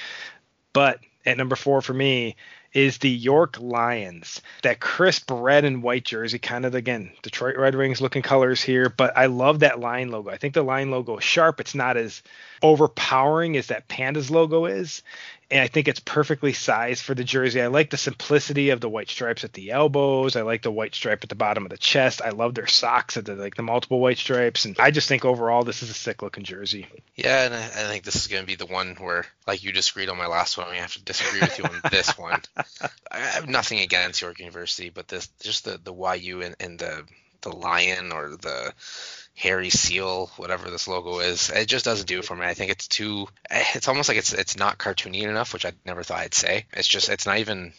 But 0.73 1.01
at 1.27 1.37
number 1.37 1.57
four 1.57 1.81
for 1.81 1.95
me 1.95 2.37
is 2.75 2.99
the 2.99 3.11
York 3.11 3.57
Lions. 3.61 4.43
That 4.63 4.81
crisp 4.81 5.31
red 5.31 5.65
and 5.65 5.83
white 5.83 6.05
jersey, 6.05 6.39
kind 6.39 6.67
of 6.67 6.75
again 6.75 7.13
Detroit 7.23 7.57
Red 7.57 7.77
Wings 7.77 8.01
looking 8.01 8.23
colors 8.23 8.61
here, 8.61 8.89
but 8.89 9.17
I 9.17 9.27
love 9.27 9.61
that 9.61 9.81
lion 9.81 10.11
logo. 10.11 10.31
I 10.31 10.37
think 10.37 10.55
the 10.55 10.63
lion 10.63 10.91
logo 10.91 11.19
is 11.19 11.25
sharp. 11.25 11.61
It's 11.61 11.75
not 11.75 11.97
as 11.97 12.23
overpowering 12.63 13.57
as 13.57 13.69
that 13.69 13.89
Pandas 13.89 14.31
logo 14.31 14.67
is, 14.67 15.03
and 15.51 15.61
I 15.61 15.69
think 15.69 15.87
it's 15.87 16.01
perfectly 16.01 16.53
sized 16.53 17.05
for 17.05 17.15
the 17.15 17.23
jersey. 17.23 17.63
I 17.63 17.69
like 17.69 17.91
the 17.91 17.97
simplicity 17.97 18.71
of 18.71 18.81
the 18.81 18.89
white 18.89 19.09
stripes 19.09 19.45
at 19.45 19.53
the 19.53 19.71
elbows. 19.71 20.35
I 20.35 20.43
like 20.43 20.63
the 20.63 20.73
white 20.73 20.95
stripe 20.95 21.23
at 21.23 21.29
the 21.29 21.35
bottom 21.35 21.65
of 21.65 21.71
the 21.71 21.79
chest. 21.79 22.23
I 22.23 22.31
love 22.31 22.55
their 22.55 22.67
socks 22.67 23.17
at 23.17 23.25
the 23.25 23.37
like 23.37 23.55
the 23.55 23.63
multiple 23.63 24.01
white 24.01 24.19
stripes, 24.19 24.65
and 24.65 24.77
I 24.81 24.91
just 24.91 25.09
think 25.09 25.25
overall 25.25 25.63
this 25.63 25.83
is 25.83 25.91
a 25.91 25.95
sick 25.95 26.23
looking 26.23 26.45
jersey. 26.45 26.87
Yeah, 27.15 27.45
and 27.45 27.55
I, 27.55 27.59
I 27.59 27.89
think 27.89 28.05
this 28.05 28.17
is 28.17 28.27
going 28.27 28.43
to 28.43 28.47
be 28.47 28.57
the 28.57 28.67
one 28.67 28.97
where, 28.97 29.27
like 29.47 29.63
you 29.63 29.73
disagreed 29.73 30.09
on 30.09 30.17
my 30.17 30.27
last 30.27 30.59
one, 30.59 30.71
we 30.71 30.79
have 30.79 30.95
to 30.95 31.05
disagree 31.05 31.41
with 31.41 31.59
you 31.59 31.65
on 31.65 31.81
this 31.91 32.19
one. 32.19 32.41
I 33.11 33.19
have 33.19 33.49
nothing 33.49 33.81
against 33.81 34.21
York 34.21 34.39
University, 34.39 34.91
but 34.91 35.09
this 35.09 35.29
just 35.41 35.65
the 35.65 35.79
the 35.83 35.95
YU 35.95 36.43
and, 36.43 36.57
and 36.61 36.79
the 36.79 37.05
the 37.43 37.55
lion 37.55 38.13
or 38.13 38.31
the 38.31 38.73
hairy 39.35 39.71
seal, 39.71 40.31
whatever 40.37 40.71
this 40.71 40.89
logo 40.89 41.21
is. 41.21 41.51
It 41.51 41.67
just 41.67 41.85
doesn't 41.85 42.09
do 42.09 42.21
it 42.21 42.25
for 42.25 42.37
me. 42.37 42.47
I 42.47 42.55
think 42.55 42.71
it's 42.71 42.89
too. 42.89 43.29
It's 43.51 43.89
almost 43.89 44.09
like 44.09 44.19
it's 44.19 44.33
it's 44.33 44.57
not 44.57 44.79
cartoony 44.79 45.23
enough, 45.23 45.53
which 45.53 45.67
I 45.67 45.73
never 45.85 46.03
thought 46.03 46.21
I'd 46.21 46.35
say. 46.35 46.67
It's 46.73 46.89
just 46.89 47.09
it's 47.09 47.27
not 47.27 47.39
even. 47.39 47.73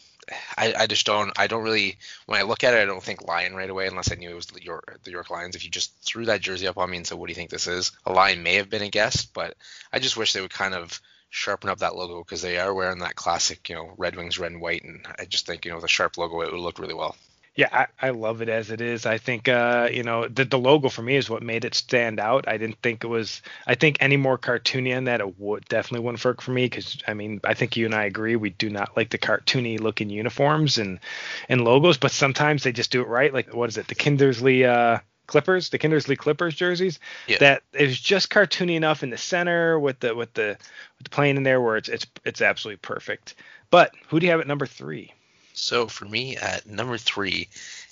I, 0.58 0.74
I 0.76 0.88
just 0.88 1.06
don't 1.06 1.32
I 1.38 1.46
don't 1.46 1.62
really 1.62 2.00
when 2.26 2.40
I 2.40 2.44
look 2.44 2.64
at 2.64 2.74
it 2.74 2.82
I 2.82 2.86
don't 2.86 3.04
think 3.04 3.28
lion 3.28 3.54
right 3.54 3.70
away 3.70 3.86
unless 3.86 4.12
I 4.12 4.16
knew 4.16 4.32
it 4.32 4.36
was 4.36 4.48
the 4.48 4.64
York 4.64 5.00
the 5.04 5.12
York 5.12 5.30
Lions. 5.30 5.56
If 5.56 5.64
you 5.64 5.70
just 5.70 5.94
threw 6.04 6.26
that 6.26 6.42
jersey 6.42 6.68
up 6.68 6.80
on 6.80 6.90
me 6.90 6.98
and 6.98 7.06
said 7.06 7.20
what 7.20 7.28
do 7.28 7.32
you 7.32 7.36
think 7.36 7.52
this 7.52 7.68
is, 7.68 7.92
a 8.08 8.12
lion 8.12 8.42
may 8.42 8.56
have 8.56 8.70
been 8.70 8.82
a 8.82 8.90
guess, 8.90 9.26
but 9.26 9.56
I 9.94 10.00
just 10.00 10.18
wish 10.18 10.34
they 10.34 10.42
would 10.42 10.50
kind 10.50 10.74
of 10.74 11.00
sharpen 11.30 11.70
up 11.70 11.80
that 11.80 11.96
logo 11.96 12.20
because 12.20 12.42
they 12.42 12.58
are 12.58 12.74
wearing 12.74 13.00
that 13.00 13.16
classic 13.16 13.70
you 13.70 13.76
know 13.76 13.94
Red 13.98 14.16
Wings 14.16 14.40
red 14.40 14.52
and 14.52 14.62
white, 14.62 14.84
and 14.84 15.06
I 15.20 15.26
just 15.26 15.46
think 15.46 15.66
you 15.66 15.72
know 15.72 15.80
the 15.80 15.88
sharp 15.88 16.18
logo 16.18 16.42
it 16.42 16.52
would 16.52 16.62
look 16.62 16.80
really 16.80 16.94
well. 16.94 17.16
Yeah, 17.56 17.70
I, 17.72 18.08
I 18.08 18.10
love 18.10 18.42
it 18.42 18.50
as 18.50 18.70
it 18.70 18.82
is. 18.82 19.06
I 19.06 19.18
think 19.18 19.48
uh, 19.48 19.88
you 19.90 20.04
know 20.04 20.28
the 20.28 20.44
the 20.44 20.60
logo 20.60 20.90
for 20.90 21.02
me 21.02 21.16
is 21.16 21.30
what 21.30 21.42
made 21.42 21.64
it 21.64 21.74
stand 21.74 22.20
out. 22.20 22.50
I 22.50 22.58
didn't 22.58 22.82
think 22.82 23.06
it 23.06 23.08
was. 23.08 23.42
I 23.66 23.76
think 23.76 23.98
any 24.02 24.18
more 24.18 24.38
cartoony 24.38 24.94
than 24.94 25.06
that, 25.06 25.22
it 25.22 25.40
would 25.40 25.64
definitely 25.66 26.04
wouldn't 26.04 26.26
work 26.26 26.42
for 26.42 26.52
me 26.52 26.66
because 26.66 27.02
I 27.08 27.14
mean 27.14 27.40
I 27.46 27.54
think 27.54 27.78
you 27.78 27.86
and 27.86 27.96
I 27.96 28.04
agree 28.04 28.36
we 28.36 28.50
do 28.50 28.70
not 28.70 28.98
like 28.98 29.10
the 29.10 29.18
cartoony 29.18 29.80
looking 29.80 30.10
uniforms 30.10 30.78
and 30.78 31.00
and 31.48 31.62
logos, 31.64 31.98
but 31.98 32.12
sometimes 32.12 32.64
they 32.64 32.74
just 32.74 32.92
do 32.92 33.02
it 33.02 33.08
right. 33.08 33.34
Like 33.34 33.54
what 33.54 33.70
is 33.70 33.78
it? 33.78 33.88
The 33.88 33.96
Kindersley 33.96 34.68
uh, 34.68 35.00
Klippers, 35.28 35.70
the 35.70 35.80
Kindersley 35.80 36.18
Klippers 36.18 36.56
jerseys. 36.56 37.00
Yeah. 37.28 37.38
That 37.40 37.64
is 37.74 38.00
just 38.00 38.30
cartoony 38.30 38.76
enough 38.76 39.04
in 39.04 39.10
the 39.10 39.18
center 39.18 39.80
with 39.80 40.00
the 40.00 40.16
with 40.16 40.34
the 40.34 40.58
with 40.98 41.04
the 41.04 41.10
plane 41.10 41.38
in 41.38 41.44
there 41.44 41.62
where 41.62 41.78
it's 41.78 41.90
it's 41.90 42.06
it's 42.24 42.42
absolutely 42.42 42.78
perfect. 42.78 43.36
But 43.70 43.94
who 44.10 44.20
do 44.20 44.26
you 44.26 44.32
have 44.32 44.42
at 44.42 44.48
number 44.48 44.66
three? 44.66 45.14
So 45.54 45.88
for 45.88 46.06
me, 46.06 46.38
at 46.38 46.68
number 46.68 46.98
three 46.98 47.48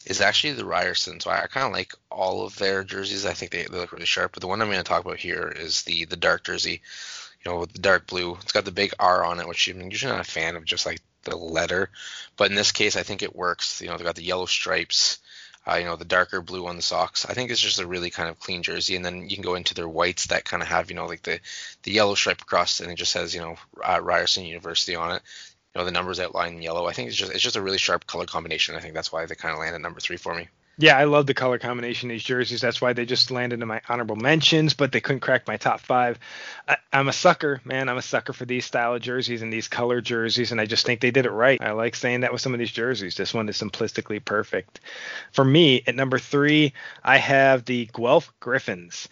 is 0.06 0.22
actually 0.22 0.54
the 0.54 0.66
Ryerson. 0.66 1.20
So 1.20 1.30
I, 1.30 1.44
I 1.44 1.48
kind 1.48 1.66
of 1.66 1.72
like 1.72 1.94
all 2.12 2.46
of 2.46 2.58
their 2.58 2.84
jerseys. 2.84 3.26
I 3.26 3.34
think 3.34 3.52
they, 3.52 3.64
they 3.64 3.78
look 3.78 3.92
really 3.92 4.06
sharp. 4.06 4.34
But 4.34 4.42
the 4.42 4.48
one 4.48 4.62
I'm 4.62 4.68
going 4.68 4.78
to 4.78 4.84
talk 4.84 5.06
about 5.06 5.18
here 5.18 5.48
is 5.48 5.84
the 5.84 6.06
the 6.06 6.18
dark 6.18 6.44
jersey. 6.44 6.82
You 7.44 7.52
know, 7.52 7.60
with 7.60 7.74
the 7.74 7.80
dark 7.80 8.08
blue. 8.08 8.38
It's 8.42 8.54
got 8.54 8.64
the 8.64 8.72
big 8.72 8.94
R 9.00 9.26
on 9.26 9.40
it, 9.40 9.48
which 9.48 9.68
I'm 9.68 9.82
usually 9.92 10.14
not 10.14 10.22
a 10.22 10.32
fan 10.32 10.56
of, 10.56 10.64
just 10.64 10.86
like 10.86 11.02
the 11.24 11.36
letter. 11.36 11.90
But 12.38 12.50
in 12.50 12.56
this 12.56 12.72
case, 12.72 12.96
I 12.96 13.04
think 13.04 13.22
it 13.22 13.36
works. 13.36 13.82
You 13.82 13.88
know, 13.88 13.98
they've 13.98 14.06
got 14.06 14.16
the 14.16 14.24
yellow 14.24 14.46
stripes. 14.46 15.20
Uh, 15.66 15.76
you 15.76 15.86
know, 15.86 15.96
the 15.96 16.04
darker 16.04 16.42
blue 16.42 16.68
on 16.68 16.76
the 16.76 16.82
socks. 16.82 17.26
I 17.26 17.34
think 17.34 17.50
it's 17.50 17.62
just 17.62 17.80
a 17.80 17.88
really 17.88 18.10
kind 18.10 18.28
of 18.28 18.40
clean 18.40 18.64
jersey. 18.64 18.98
And 18.98 19.06
then 19.06 19.30
you 19.30 19.38
can 19.38 19.44
go 19.44 19.56
into 19.56 19.74
their 19.74 19.88
whites 19.88 20.28
that 20.28 20.44
kind 20.44 20.62
of 20.62 20.68
have, 20.68 20.90
you 20.90 20.96
know, 20.96 21.06
like 21.06 21.24
the, 21.24 21.40
the 21.84 21.92
yellow 21.92 22.16
stripe 22.16 22.42
across 22.42 22.82
and 22.82 22.92
it 22.92 22.96
just 22.96 23.14
says, 23.14 23.34
you 23.34 23.40
know, 23.40 23.56
uh, 23.82 24.02
Ryerson 24.02 24.44
University 24.44 24.96
on 24.96 25.16
it 25.16 25.22
you 25.74 25.80
know 25.80 25.86
the 25.86 25.92
numbers 25.92 26.20
outlined 26.20 26.56
in 26.56 26.62
yellow. 26.62 26.86
I 26.86 26.94
think 26.94 27.10
it's 27.10 27.18
just 27.18 27.32
it's 27.32 27.42
just 27.42 27.56
a 27.56 27.62
really 27.62 27.78
sharp 27.78 28.06
color 28.06 28.26
combination. 28.26 28.76
I 28.76 28.80
think 28.80 28.94
that's 28.94 29.12
why 29.12 29.26
they 29.26 29.36
kind 29.36 29.54
of 29.54 29.60
landed 29.60 29.80
number 29.80 30.00
three 30.00 30.18
for 30.18 30.36
me. 30.36 30.48
Yeah, 30.78 30.98
I 30.98 31.04
love 31.04 31.28
the 31.28 31.36
color 31.36 31.60
combination 31.60 32.10
of 32.10 32.16
these 32.16 32.24
jerseys. 32.24 32.62
That's 32.62 32.82
why 32.82 32.94
they 32.94 33.06
just 33.06 33.30
landed 33.30 33.62
in 33.62 33.68
my 33.68 33.82
honorable 33.88 34.16
mentions, 34.16 34.74
but 34.74 34.92
they 34.92 35.02
couldn't 35.02 35.20
crack 35.20 35.48
my 35.48 35.56
top 35.56 35.80
five. 35.80 36.18
I, 36.68 36.78
am 36.92 37.08
a 37.08 37.14
sucker, 37.14 37.62
man. 37.64 37.90
I'm 37.90 37.98
a 37.98 38.02
sucker 38.02 38.34
for 38.34 38.46
these 38.46 38.66
style 38.66 38.96
of 38.96 39.02
jerseys 39.02 39.44
and 39.44 39.54
these 39.54 39.68
color 39.68 40.02
jerseys, 40.02 40.52
and 40.52 40.60
I 40.60 40.66
just 40.66 40.84
think 40.84 41.00
they 41.00 41.12
did 41.12 41.28
it 41.28 41.32
right. 41.32 41.62
I 41.62 41.74
like 41.74 41.94
saying 41.94 42.22
that 42.22 42.32
with 42.32 42.42
some 42.42 42.54
of 42.54 42.60
these 42.60 42.72
jerseys. 42.72 43.16
This 43.16 43.36
one 43.36 43.48
is 43.50 43.62
simplistically 43.62 44.24
perfect. 44.24 44.80
For 45.32 45.46
me, 45.46 45.84
at 45.86 45.94
number 45.94 46.18
three, 46.18 46.74
I 47.04 47.18
have 47.18 47.66
the 47.66 47.88
Guelph 47.94 48.34
Gryphons. 48.40 49.10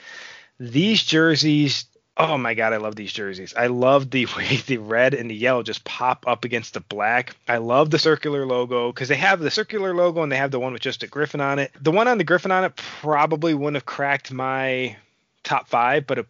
These 0.60 1.04
jerseys 1.04 1.86
Oh 2.18 2.38
my 2.38 2.54
god, 2.54 2.74
I 2.74 2.78
love 2.78 2.96
these 2.96 3.14
jerseys. 3.14 3.54
I 3.56 3.68
love 3.68 4.10
the 4.10 4.26
way 4.38 4.58
the 4.68 4.78
red 4.78 5.14
and 5.14 5.30
the 5.30 5.36
yellow 5.36 5.64
just 5.64 5.84
pop 5.84 6.26
up 6.28 6.46
against 6.46 6.74
the 6.74 6.82
black. 6.82 7.36
I 7.48 7.58
love 7.58 7.90
the 7.90 8.00
circular 8.00 8.46
logo 8.46 8.92
because 8.92 9.08
they 9.10 9.16
have 9.16 9.40
the 9.40 9.52
circular 9.52 9.94
logo 9.94 10.22
and 10.22 10.32
they 10.32 10.38
have 10.38 10.52
the 10.52 10.60
one 10.60 10.74
with 10.74 10.82
just 10.82 11.04
a 11.04 11.08
griffin 11.08 11.42
on 11.42 11.60
it. 11.60 11.72
The 11.80 11.92
one 11.92 12.08
on 12.08 12.18
the 12.18 12.24
griffin 12.24 12.52
on 12.52 12.64
it 12.64 12.76
probably 12.76 13.54
wouldn't 13.54 13.76
have 13.76 13.86
cracked 13.86 14.32
my 14.32 14.98
top 15.44 15.68
five, 15.68 16.06
but 16.06 16.20
it 16.20 16.28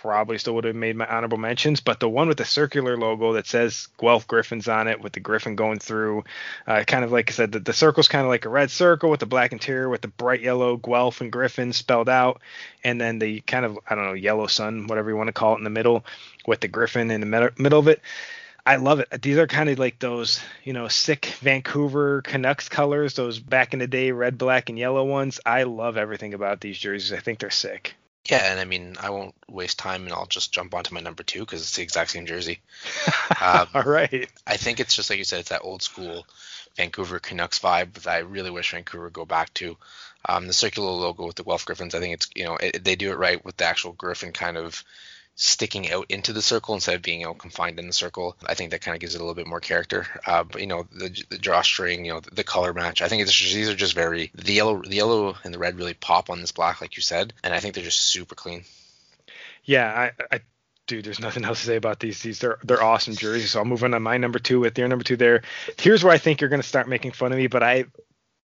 probably 0.00 0.38
still 0.38 0.54
would 0.54 0.64
have 0.64 0.74
made 0.76 0.96
my 0.96 1.06
honorable 1.06 1.38
mentions. 1.38 1.80
But 1.80 2.00
the 2.00 2.08
one 2.08 2.28
with 2.28 2.38
the 2.38 2.44
circular 2.44 2.96
logo 2.96 3.34
that 3.34 3.46
says 3.46 3.88
Guelph 3.98 4.26
Gryphons 4.26 4.68
on 4.68 4.88
it, 4.88 5.00
with 5.00 5.12
the 5.12 5.20
griffin 5.20 5.56
going 5.56 5.78
through, 5.78 6.24
uh, 6.66 6.84
kind 6.86 7.04
of 7.04 7.12
like 7.12 7.30
I 7.30 7.32
said, 7.32 7.52
the, 7.52 7.60
the 7.60 7.72
circle's 7.72 8.08
kind 8.08 8.24
of 8.24 8.28
like 8.28 8.44
a 8.44 8.48
red 8.50 8.70
circle 8.70 9.10
with 9.10 9.20
the 9.20 9.26
black 9.26 9.52
interior 9.52 9.88
with 9.88 10.02
the 10.02 10.08
bright 10.08 10.40
yellow 10.40 10.76
Guelph 10.76 11.20
and 11.20 11.30
Griffin 11.32 11.72
spelled 11.72 12.08
out, 12.08 12.40
and 12.84 13.00
then 13.00 13.18
the 13.18 13.40
kind 13.42 13.64
of 13.64 13.78
I 13.88 13.94
don't 13.94 14.06
know 14.06 14.12
yellow 14.12 14.46
sun, 14.46 14.86
whatever 14.86 15.10
you 15.10 15.16
want 15.16 15.28
to 15.28 15.32
call 15.32 15.54
it, 15.54 15.58
in 15.58 15.64
the 15.64 15.70
middle 15.70 16.04
with 16.46 16.60
the 16.60 16.68
griffin 16.68 17.10
in 17.10 17.20
the 17.20 17.52
middle 17.58 17.78
of 17.78 17.88
it. 17.88 18.00
I 18.64 18.76
love 18.76 19.00
it. 19.00 19.22
These 19.22 19.38
are 19.38 19.48
kind 19.48 19.68
of 19.68 19.80
like 19.80 19.98
those, 19.98 20.40
you 20.62 20.72
know, 20.72 20.86
sick 20.86 21.26
Vancouver 21.40 22.22
Canucks 22.22 22.68
colors, 22.68 23.14
those 23.14 23.40
back 23.40 23.72
in 23.72 23.80
the 23.80 23.88
day 23.88 24.12
red, 24.12 24.38
black, 24.38 24.68
and 24.68 24.78
yellow 24.78 25.04
ones. 25.04 25.40
I 25.44 25.64
love 25.64 25.96
everything 25.96 26.32
about 26.32 26.60
these 26.60 26.78
jerseys. 26.78 27.12
I 27.12 27.18
think 27.18 27.40
they're 27.40 27.50
sick. 27.50 27.96
Yeah, 28.32 28.50
and 28.50 28.58
I 28.58 28.64
mean, 28.64 28.96
I 28.98 29.10
won't 29.10 29.34
waste 29.46 29.78
time, 29.78 30.04
and 30.04 30.12
I'll 30.14 30.24
just 30.24 30.54
jump 30.54 30.74
onto 30.74 30.94
my 30.94 31.00
number 31.00 31.22
two 31.22 31.40
because 31.40 31.60
it's 31.60 31.76
the 31.76 31.82
exact 31.82 32.10
same 32.10 32.24
jersey. 32.26 32.60
Um, 33.42 33.66
All 33.74 33.82
right. 33.82 34.30
I 34.46 34.56
think 34.56 34.78
it's 34.78 34.94
just 34.94 35.10
like 35.10 35.18
you 35.18 35.24
said, 35.24 35.40
it's 35.40 35.48
that 35.48 35.62
old 35.64 35.82
school 35.82 36.24
Vancouver 36.76 37.18
Canucks 37.18 37.58
vibe 37.58 37.94
that 37.94 38.06
I 38.06 38.18
really 38.18 38.50
wish 38.50 38.70
Vancouver 38.70 39.04
would 39.04 39.12
go 39.12 39.24
back 39.24 39.52
to. 39.54 39.76
Um, 40.26 40.46
the 40.46 40.52
circular 40.52 40.90
logo 40.92 41.26
with 41.26 41.34
the 41.34 41.42
Guelph 41.42 41.66
Gryphons, 41.66 41.94
I 41.94 41.98
think 41.98 42.14
it's 42.14 42.30
you 42.36 42.44
know 42.44 42.56
it, 42.56 42.84
they 42.84 42.94
do 42.94 43.10
it 43.10 43.18
right 43.18 43.44
with 43.44 43.56
the 43.56 43.64
actual 43.64 43.92
Griffin 43.92 44.32
kind 44.32 44.56
of 44.56 44.84
sticking 45.34 45.90
out 45.90 46.06
into 46.10 46.32
the 46.32 46.42
circle 46.42 46.74
instead 46.74 46.94
of 46.94 47.02
being 47.02 47.20
you 47.20 47.26
know 47.26 47.34
confined 47.34 47.78
in 47.78 47.86
the 47.86 47.92
circle. 47.92 48.36
I 48.46 48.54
think 48.54 48.70
that 48.70 48.82
kind 48.82 48.94
of 48.94 49.00
gives 49.00 49.14
it 49.14 49.20
a 49.20 49.24
little 49.24 49.34
bit 49.34 49.46
more 49.46 49.60
character. 49.60 50.06
Uh, 50.26 50.44
but 50.44 50.60
you 50.60 50.66
know 50.66 50.86
the, 50.92 51.24
the 51.30 51.38
drawstring, 51.38 52.04
you 52.04 52.12
know 52.12 52.20
the, 52.20 52.34
the 52.34 52.44
color 52.44 52.72
match. 52.72 53.02
I 53.02 53.08
think 53.08 53.26
just, 53.26 53.54
these 53.54 53.68
are 53.68 53.74
just 53.74 53.94
very 53.94 54.30
the 54.34 54.52
yellow, 54.52 54.82
the 54.82 54.96
yellow 54.96 55.36
and 55.44 55.52
the 55.52 55.58
red 55.58 55.76
really 55.76 55.94
pop 55.94 56.30
on 56.30 56.40
this 56.40 56.52
black, 56.52 56.80
like 56.80 56.96
you 56.96 57.02
said, 57.02 57.32
and 57.42 57.54
I 57.54 57.60
think 57.60 57.74
they're 57.74 57.84
just 57.84 58.00
super 58.00 58.34
clean. 58.34 58.64
Yeah, 59.64 60.10
I, 60.30 60.36
I 60.36 60.40
dude, 60.86 61.04
there's 61.04 61.20
nothing 61.20 61.44
else 61.44 61.60
to 61.60 61.66
say 61.66 61.76
about 61.76 62.00
these. 62.00 62.20
These 62.20 62.40
they're 62.40 62.58
they're 62.64 62.82
awesome 62.82 63.14
jerseys. 63.14 63.52
So 63.52 63.60
I'll 63.60 63.64
move 63.64 63.84
on 63.84 63.92
to 63.92 64.00
my 64.00 64.18
number 64.18 64.38
two 64.38 64.60
with 64.60 64.78
your 64.78 64.88
number 64.88 65.04
two 65.04 65.16
there. 65.16 65.42
Here's 65.78 66.04
where 66.04 66.12
I 66.12 66.18
think 66.18 66.40
you're 66.40 66.50
gonna 66.50 66.62
start 66.62 66.88
making 66.88 67.12
fun 67.12 67.32
of 67.32 67.38
me, 67.38 67.46
but 67.46 67.62
I 67.62 67.86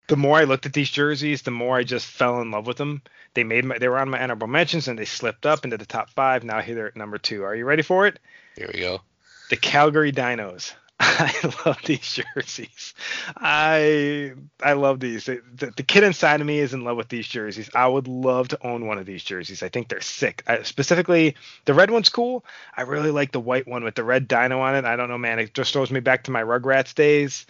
the 0.08 0.16
more 0.16 0.38
I 0.38 0.44
looked 0.44 0.66
at 0.66 0.72
these 0.72 0.90
jerseys, 0.90 1.42
the 1.42 1.50
more 1.50 1.76
I 1.76 1.84
just 1.84 2.06
fell 2.06 2.40
in 2.40 2.50
love 2.50 2.66
with 2.66 2.78
them. 2.78 3.02
They 3.34 3.44
made 3.44 3.64
my, 3.64 3.78
they 3.78 3.88
were 3.88 3.98
on 3.98 4.10
my 4.10 4.20
honorable 4.20 4.48
mentions 4.48 4.88
and 4.88 4.98
they 4.98 5.04
slipped 5.04 5.46
up 5.46 5.64
into 5.64 5.76
the 5.76 5.86
top 5.86 6.10
five. 6.10 6.44
Now 6.44 6.60
here 6.60 6.74
they're 6.74 6.88
at 6.88 6.96
number 6.96 7.18
two. 7.18 7.44
Are 7.44 7.54
you 7.54 7.64
ready 7.64 7.82
for 7.82 8.06
it? 8.06 8.18
Here 8.56 8.70
we 8.72 8.80
go. 8.80 9.02
The 9.50 9.56
Calgary 9.56 10.12
Dinos. 10.12 10.72
I 11.00 11.32
love 11.64 11.78
these 11.84 12.20
jerseys. 12.34 12.92
I 13.36 14.32
I 14.60 14.72
love 14.72 14.98
these. 14.98 15.26
The, 15.26 15.42
the, 15.76 15.84
kid 15.84 16.02
inside 16.02 16.40
of 16.40 16.46
me 16.46 16.58
is 16.58 16.74
in 16.74 16.82
love 16.82 16.96
with 16.96 17.08
these 17.08 17.28
jerseys. 17.28 17.70
I 17.72 17.86
would 17.86 18.08
love 18.08 18.48
to 18.48 18.66
own 18.66 18.84
one 18.88 18.98
of 18.98 19.06
these 19.06 19.22
jerseys. 19.22 19.62
I 19.62 19.68
think 19.68 19.88
they're 19.88 20.00
sick. 20.00 20.42
I, 20.48 20.64
specifically, 20.64 21.36
the 21.66 21.74
red 21.74 21.92
one's 21.92 22.08
cool. 22.08 22.44
I 22.76 22.82
really 22.82 23.12
like 23.12 23.30
the 23.30 23.38
white 23.38 23.68
one 23.68 23.84
with 23.84 23.94
the 23.94 24.02
red 24.02 24.26
dino 24.26 24.58
on 24.58 24.74
it. 24.74 24.84
I 24.84 24.96
don't 24.96 25.08
know, 25.08 25.18
man. 25.18 25.38
It 25.38 25.54
just 25.54 25.72
throws 25.72 25.92
me 25.92 26.00
back 26.00 26.24
to 26.24 26.32
my 26.32 26.42
Rugrats 26.42 26.96
days. 26.96 27.46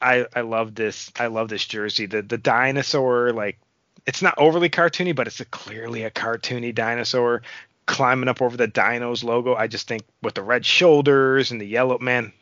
I 0.00 0.26
I 0.34 0.40
love 0.42 0.74
this. 0.74 1.10
I 1.18 1.26
love 1.28 1.48
this 1.48 1.64
jersey. 1.64 2.06
The 2.06 2.22
the 2.22 2.38
dinosaur 2.38 3.32
like 3.32 3.58
it's 4.06 4.22
not 4.22 4.34
overly 4.38 4.70
cartoony, 4.70 5.14
but 5.14 5.26
it's 5.26 5.40
a 5.40 5.44
clearly 5.44 6.04
a 6.04 6.10
cartoony 6.10 6.74
dinosaur 6.74 7.42
climbing 7.86 8.28
up 8.28 8.42
over 8.42 8.56
the 8.56 8.68
Dinos 8.68 9.24
logo. 9.24 9.54
I 9.54 9.66
just 9.66 9.88
think 9.88 10.04
with 10.22 10.34
the 10.34 10.42
red 10.42 10.66
shoulders 10.66 11.50
and 11.50 11.60
the 11.60 11.66
yellow 11.66 11.98
man, 11.98 12.32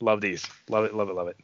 love 0.00 0.20
these. 0.20 0.46
Love 0.68 0.84
it, 0.84 0.94
love 0.94 1.08
it, 1.08 1.14
love 1.14 1.28
it. 1.28 1.36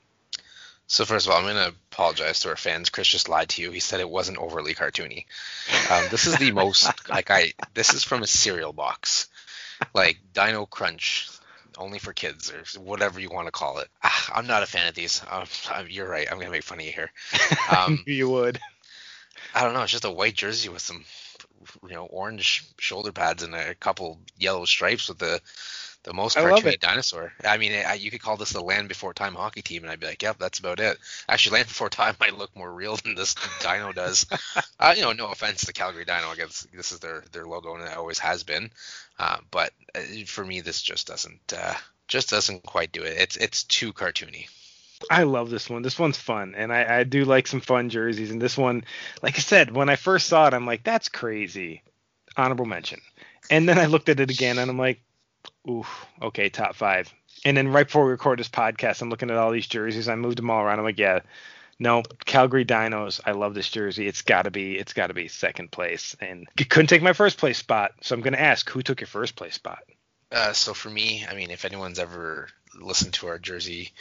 So 0.87 1.05
first 1.05 1.27
of 1.27 1.33
all, 1.33 1.39
I'm 1.39 1.45
going 1.45 1.55
to 1.55 1.75
apologize 1.93 2.41
to 2.41 2.49
our 2.49 2.57
fans. 2.57 2.91
Chris 2.91 3.07
just 3.07 3.29
lied 3.29 3.51
to 3.51 3.63
you. 3.63 3.71
He 3.71 3.79
said 3.79 4.01
it 4.01 4.11
wasn't 4.11 4.39
overly 4.39 4.75
cartoony. 4.75 5.27
Um, 5.89 6.05
this 6.11 6.27
is 6.27 6.37
the 6.37 6.51
most 6.51 7.09
like 7.09 7.31
I. 7.31 7.53
This 7.75 7.95
is 7.95 8.03
from 8.03 8.23
a 8.23 8.27
cereal 8.27 8.73
box, 8.73 9.29
like 9.95 10.19
Dino 10.33 10.67
Crunch 10.67 11.29
only 11.81 11.99
for 11.99 12.13
kids 12.13 12.53
or 12.53 12.81
whatever 12.81 13.19
you 13.19 13.31
want 13.31 13.47
to 13.47 13.53
call 13.53 13.79
it. 13.79 13.89
Ah, 14.05 14.33
I'm 14.35 14.47
not 14.47 14.63
a 14.63 14.67
fan 14.67 14.87
of 14.87 14.95
these. 14.95 15.23
Um, 15.29 15.47
you're 15.89 16.09
right. 16.09 16.29
I'm 16.31 16.39
gonna 16.39 16.51
make 16.51 16.63
fun 16.63 16.79
of 16.79 16.85
you 16.85 16.93
here. 16.93 17.11
Um, 17.77 18.03
you 18.07 18.29
would. 18.29 18.61
I 19.55 19.65
don't 19.65 19.75
know. 19.75 19.83
It's 19.83 19.93
just 19.93 20.05
a 20.05 20.11
white 20.11 20.35
jersey 20.35 20.69
with 20.69 20.83
some, 20.83 21.05
you 21.83 21.95
know, 21.95 22.07
orange 22.07 22.65
shoulder 22.79 23.13
pads 23.13 23.43
and 23.43 23.55
a 23.55 23.75
couple 23.75 24.21
yellow 24.39 24.65
stripes 24.65 25.09
with 25.09 25.19
the 25.19 25.41
the 26.03 26.15
most 26.15 26.37
cartoony 26.37 26.81
dinosaur. 26.81 27.33
I 27.45 27.59
mean, 27.59 27.73
I, 27.73 27.95
you 27.95 28.11
could 28.11 28.23
call 28.23 28.37
this 28.37 28.51
the 28.51 28.63
Land 28.63 28.89
Before 28.89 29.13
Time 29.13 29.35
hockey 29.35 29.63
team, 29.63 29.83
and 29.83 29.91
I'd 29.91 30.01
be 30.01 30.07
like, 30.07 30.23
yep, 30.23 30.39
that's 30.39 30.59
about 30.59 30.81
it. 30.81 30.99
Actually, 31.29 31.59
Land 31.59 31.69
Before 31.69 31.91
Time 31.91 32.17
might 32.21 32.39
look 32.39 32.55
more 32.57 32.73
real 32.73 32.97
than 32.97 33.15
this 33.15 33.35
Dino 33.61 33.93
does. 33.93 34.27
uh, 34.81 34.95
you 34.97 35.03
know, 35.03 35.13
no 35.13 35.31
offense 35.31 35.67
to 35.67 35.73
Calgary 35.73 36.05
Dino, 36.05 36.29
I 36.29 36.37
guess 36.37 36.67
this 36.75 36.93
is 36.93 37.01
their 37.01 37.25
their 37.33 37.47
logo, 37.47 37.75
and 37.75 37.85
it 37.85 37.97
always 37.97 38.19
has 38.19 38.43
been. 38.43 38.71
Uh, 39.19 39.39
but 39.51 39.73
uh, 39.95 40.01
for 40.27 40.45
me, 40.45 40.61
this 40.61 40.81
just 40.81 41.07
doesn't 41.07 41.53
uh, 41.57 41.75
just 42.09 42.31
doesn't 42.31 42.65
quite 42.65 42.93
do 42.93 43.03
it. 43.03 43.19
It's 43.19 43.37
it's 43.37 43.65
too 43.65 43.93
cartoony. 43.93 44.47
I 45.11 45.23
love 45.23 45.49
this 45.49 45.71
one. 45.71 45.83
This 45.83 45.99
one's 45.99 46.19
fun, 46.19 46.55
and 46.57 46.73
I, 46.73 46.99
I 46.99 47.05
do 47.05 47.25
like 47.25 47.47
some 47.47 47.61
fun 47.61 47.89
jerseys. 47.89 48.31
And 48.31 48.41
this 48.41 48.59
one, 48.59 48.85
like 49.23 49.37
I 49.37 49.41
said, 49.41 49.75
when 49.75 49.89
I 49.89 49.97
first 49.97 50.27
saw 50.27 50.47
it, 50.47 50.55
I'm 50.55 50.67
like, 50.67 50.83
that's 50.83 51.09
crazy. 51.09 51.83
Honorable 52.37 52.67
mention. 52.67 53.01
And 53.51 53.69
then 53.69 53.79
I 53.79 53.87
looked 53.87 54.11
at 54.11 54.21
it 54.21 54.31
again, 54.31 54.59
and 54.59 54.71
I'm 54.71 54.79
like, 54.79 55.01
ooh, 55.69 55.87
okay, 56.21 56.49
top 56.49 56.75
five. 56.75 57.13
And 57.45 57.57
then 57.57 57.69
right 57.69 57.87
before 57.87 58.05
we 58.05 58.11
record 58.11 58.39
this 58.39 58.49
podcast, 58.49 59.03
I'm 59.03 59.11
looking 59.11 59.31
at 59.31 59.37
all 59.37 59.51
these 59.51 59.67
jerseys. 59.67 60.09
I 60.09 60.15
moved 60.15 60.39
them 60.39 60.51
all 60.51 60.61
around. 60.61 60.79
I'm 60.79 60.85
like, 60.85 60.99
yeah, 60.99 61.21
no, 61.79 62.03
Calgary 62.27 62.65
Dinos. 62.65 63.21
I 63.25 63.33
love 63.33 63.55
this 63.55 63.71
jersey. 63.71 64.07
It's 64.07 64.23
got 64.23 64.43
to 64.43 64.51
be, 64.51 64.77
it's 64.77 64.93
got 64.93 65.07
to 65.07 65.15
be 65.15 65.29
second 65.29 65.71
place, 65.71 66.15
and 66.21 66.47
couldn't 66.57 66.89
take 66.89 67.03
my 67.03 67.15
first 67.15 67.39
place 67.39 67.59
spot. 67.59 67.93
So 68.03 68.15
I'm 68.15 68.23
to 68.23 68.41
ask, 68.41 68.69
who 68.69 68.83
took 68.83 69.01
your 69.01 69.09
first 69.09 69.37
place 69.37 69.55
spot? 69.55 69.83
Uh, 70.33 70.53
so 70.53 70.75
for 70.75 70.91
me, 70.91 71.25
I 71.29 71.35
mean, 71.35 71.51
if 71.51 71.65
anyone's 71.65 71.99
ever 71.99 72.49
listened 72.79 73.15
to 73.15 73.27
our 73.29 73.39
Jersey 73.39 73.93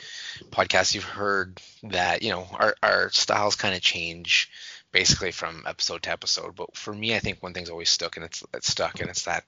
podcast, 0.51 0.93
you've 0.93 1.03
heard 1.03 1.59
that 1.83 2.21
you 2.21 2.29
know 2.29 2.47
our 2.53 2.75
our 2.83 3.09
styles 3.09 3.55
kind 3.55 3.75
of 3.75 3.81
change 3.81 4.51
basically 4.91 5.31
from 5.31 5.63
episode 5.67 6.03
to 6.03 6.11
episode. 6.11 6.55
But 6.55 6.75
for 6.75 6.93
me, 6.93 7.15
I 7.15 7.19
think 7.19 7.41
one 7.41 7.53
thing's 7.53 7.69
always 7.69 7.89
stuck, 7.89 8.17
and 8.17 8.25
it's, 8.25 8.43
it's 8.53 8.67
stuck, 8.67 8.99
and 8.99 9.09
it's 9.09 9.25
that 9.25 9.43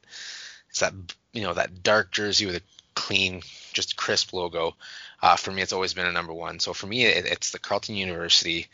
it's 0.71 0.79
that 0.79 0.93
you 1.33 1.43
know 1.43 1.53
that 1.53 1.83
dark 1.83 2.11
jersey 2.11 2.47
with 2.47 2.55
a 2.55 2.61
clean, 2.95 3.41
just 3.73 3.95
crisp 3.95 4.33
logo. 4.33 4.75
Uh, 5.21 5.35
for 5.35 5.51
me, 5.51 5.61
it's 5.61 5.73
always 5.73 5.93
been 5.93 6.07
a 6.07 6.11
number 6.11 6.33
one. 6.33 6.59
So 6.59 6.73
for 6.73 6.87
me, 6.87 7.05
it, 7.05 7.25
it's 7.25 7.51
the 7.51 7.59
Carleton 7.59 7.95
University, 7.95 8.67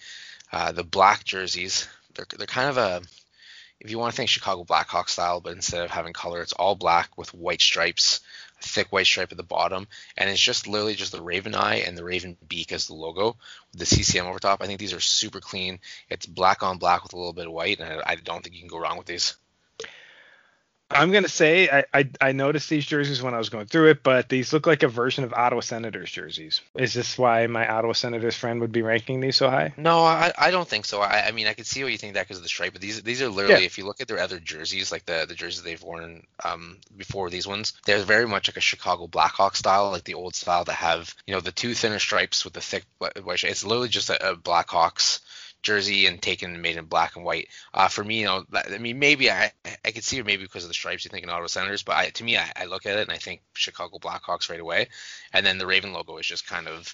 uh, 0.51 0.71
the 0.71 0.83
black 0.83 1.23
jerseys. 1.25 1.87
They're 2.15 2.25
they're 2.37 2.47
kind 2.47 2.69
of 2.69 2.77
a 2.77 3.01
if 3.79 3.91
you 3.91 3.99
want 3.99 4.13
to 4.13 4.17
think 4.17 4.29
Chicago 4.29 4.63
Blackhawk 4.63 5.07
style, 5.09 5.39
but 5.39 5.53
instead 5.53 5.83
of 5.83 5.91
having 5.91 6.13
color, 6.13 6.41
it's 6.41 6.53
all 6.53 6.75
black 6.75 7.17
with 7.17 7.33
white 7.33 7.61
stripes, 7.61 8.21
thick 8.61 8.91
white 8.91 9.05
stripe 9.05 9.31
at 9.31 9.37
the 9.37 9.43
bottom, 9.43 9.87
and 10.17 10.29
it's 10.29 10.41
just 10.41 10.67
literally 10.67 10.95
just 10.95 11.11
the 11.11 11.21
raven 11.21 11.53
eye 11.53 11.77
and 11.77 11.97
the 11.97 12.03
raven 12.03 12.37
beak 12.47 12.71
as 12.71 12.87
the 12.87 12.95
logo 12.95 13.35
with 13.71 13.79
the 13.79 13.85
CCM 13.85 14.25
over 14.25 14.39
top. 14.39 14.61
I 14.61 14.65
think 14.65 14.79
these 14.79 14.93
are 14.93 14.99
super 14.99 15.39
clean. 15.39 15.79
It's 16.09 16.25
black 16.25 16.63
on 16.63 16.79
black 16.79 17.03
with 17.03 17.13
a 17.13 17.17
little 17.17 17.33
bit 17.33 17.47
of 17.47 17.53
white, 17.53 17.79
and 17.79 18.01
I, 18.01 18.11
I 18.11 18.15
don't 18.15 18.43
think 18.43 18.55
you 18.55 18.61
can 18.61 18.69
go 18.69 18.79
wrong 18.79 18.97
with 18.97 19.07
these. 19.07 19.35
I'm 20.89 21.11
gonna 21.11 21.27
say 21.27 21.69
I, 21.69 21.85
I, 21.93 22.09
I 22.21 22.31
noticed 22.31 22.69
these 22.69 22.85
jerseys 22.85 23.21
when 23.21 23.33
I 23.33 23.37
was 23.37 23.49
going 23.49 23.65
through 23.65 23.89
it, 23.89 24.03
but 24.03 24.29
these 24.29 24.53
look 24.53 24.65
like 24.65 24.83
a 24.83 24.87
version 24.87 25.25
of 25.25 25.33
Ottawa 25.33 25.59
Senators 25.59 26.09
jerseys. 26.09 26.61
Is 26.75 26.93
this 26.93 27.17
why 27.17 27.45
my 27.47 27.67
Ottawa 27.67 27.93
Senators 27.93 28.35
friend 28.35 28.61
would 28.61 28.71
be 28.71 28.81
ranking 28.81 29.19
these 29.19 29.35
so 29.35 29.49
high? 29.49 29.73
No, 29.75 30.05
I, 30.05 30.31
I 30.37 30.51
don't 30.51 30.67
think 30.67 30.85
so. 30.85 31.01
I, 31.01 31.27
I 31.27 31.31
mean 31.31 31.47
I 31.47 31.53
can 31.53 31.65
see 31.65 31.83
why 31.83 31.89
you 31.89 31.97
think 31.97 32.13
that 32.13 32.25
because 32.25 32.37
of 32.37 32.43
the 32.43 32.49
stripe, 32.49 32.71
but 32.73 32.81
these 32.81 33.03
these 33.03 33.21
are 33.21 33.27
literally 33.27 33.61
yeah. 33.61 33.65
if 33.65 33.77
you 33.77 33.85
look 33.85 33.99
at 33.99 34.07
their 34.07 34.19
other 34.19 34.39
jerseys, 34.39 34.91
like 34.91 35.05
the 35.05 35.25
the 35.27 35.35
jerseys 35.35 35.63
they've 35.63 35.81
worn 35.83 36.25
um 36.43 36.77
before 36.95 37.29
these 37.29 37.47
ones, 37.47 37.73
they're 37.85 37.99
very 38.03 38.27
much 38.27 38.47
like 38.47 38.57
a 38.57 38.61
Chicago 38.61 39.07
Blackhawk 39.07 39.57
style, 39.57 39.91
like 39.91 40.05
the 40.05 40.13
old 40.13 40.35
style 40.35 40.63
that 40.63 40.73
have 40.73 41.13
you 41.25 41.33
know 41.33 41.41
the 41.41 41.51
two 41.51 41.73
thinner 41.73 41.99
stripes 41.99 42.45
with 42.45 42.53
the 42.53 42.61
thick 42.61 42.85
white. 42.97 43.43
It's 43.43 43.65
literally 43.65 43.89
just 43.89 44.09
a, 44.09 44.31
a 44.31 44.35
Blackhawks 44.37 45.19
jersey 45.61 46.05
and 46.05 46.21
taken 46.21 46.61
made 46.61 46.77
in 46.77 46.85
black 46.85 47.15
and 47.15 47.25
white. 47.25 47.49
Uh, 47.73 47.87
for 47.87 48.03
me, 48.03 48.19
you 48.19 48.25
know, 48.25 48.45
I 48.53 48.77
mean, 48.77 48.99
maybe 48.99 49.29
I 49.31 49.51
I 49.85 49.91
could 49.91 50.03
see 50.03 50.17
it 50.17 50.25
maybe 50.25 50.43
because 50.43 50.63
of 50.63 50.69
the 50.69 50.73
stripes 50.73 51.05
you 51.05 51.09
think 51.09 51.23
in 51.23 51.29
Ottawa 51.29 51.47
Senators, 51.47 51.83
but 51.83 51.95
I, 51.95 52.09
to 52.09 52.23
me, 52.23 52.37
I, 52.37 52.51
I 52.55 52.65
look 52.65 52.85
at 52.85 52.97
it 52.97 53.01
and 53.01 53.11
I 53.11 53.17
think 53.17 53.41
Chicago 53.53 53.97
Blackhawks 53.97 54.49
right 54.49 54.59
away, 54.59 54.89
and 55.33 55.45
then 55.45 55.57
the 55.57 55.67
Raven 55.67 55.93
logo 55.93 56.17
is 56.17 56.25
just 56.25 56.47
kind 56.47 56.67
of 56.67 56.93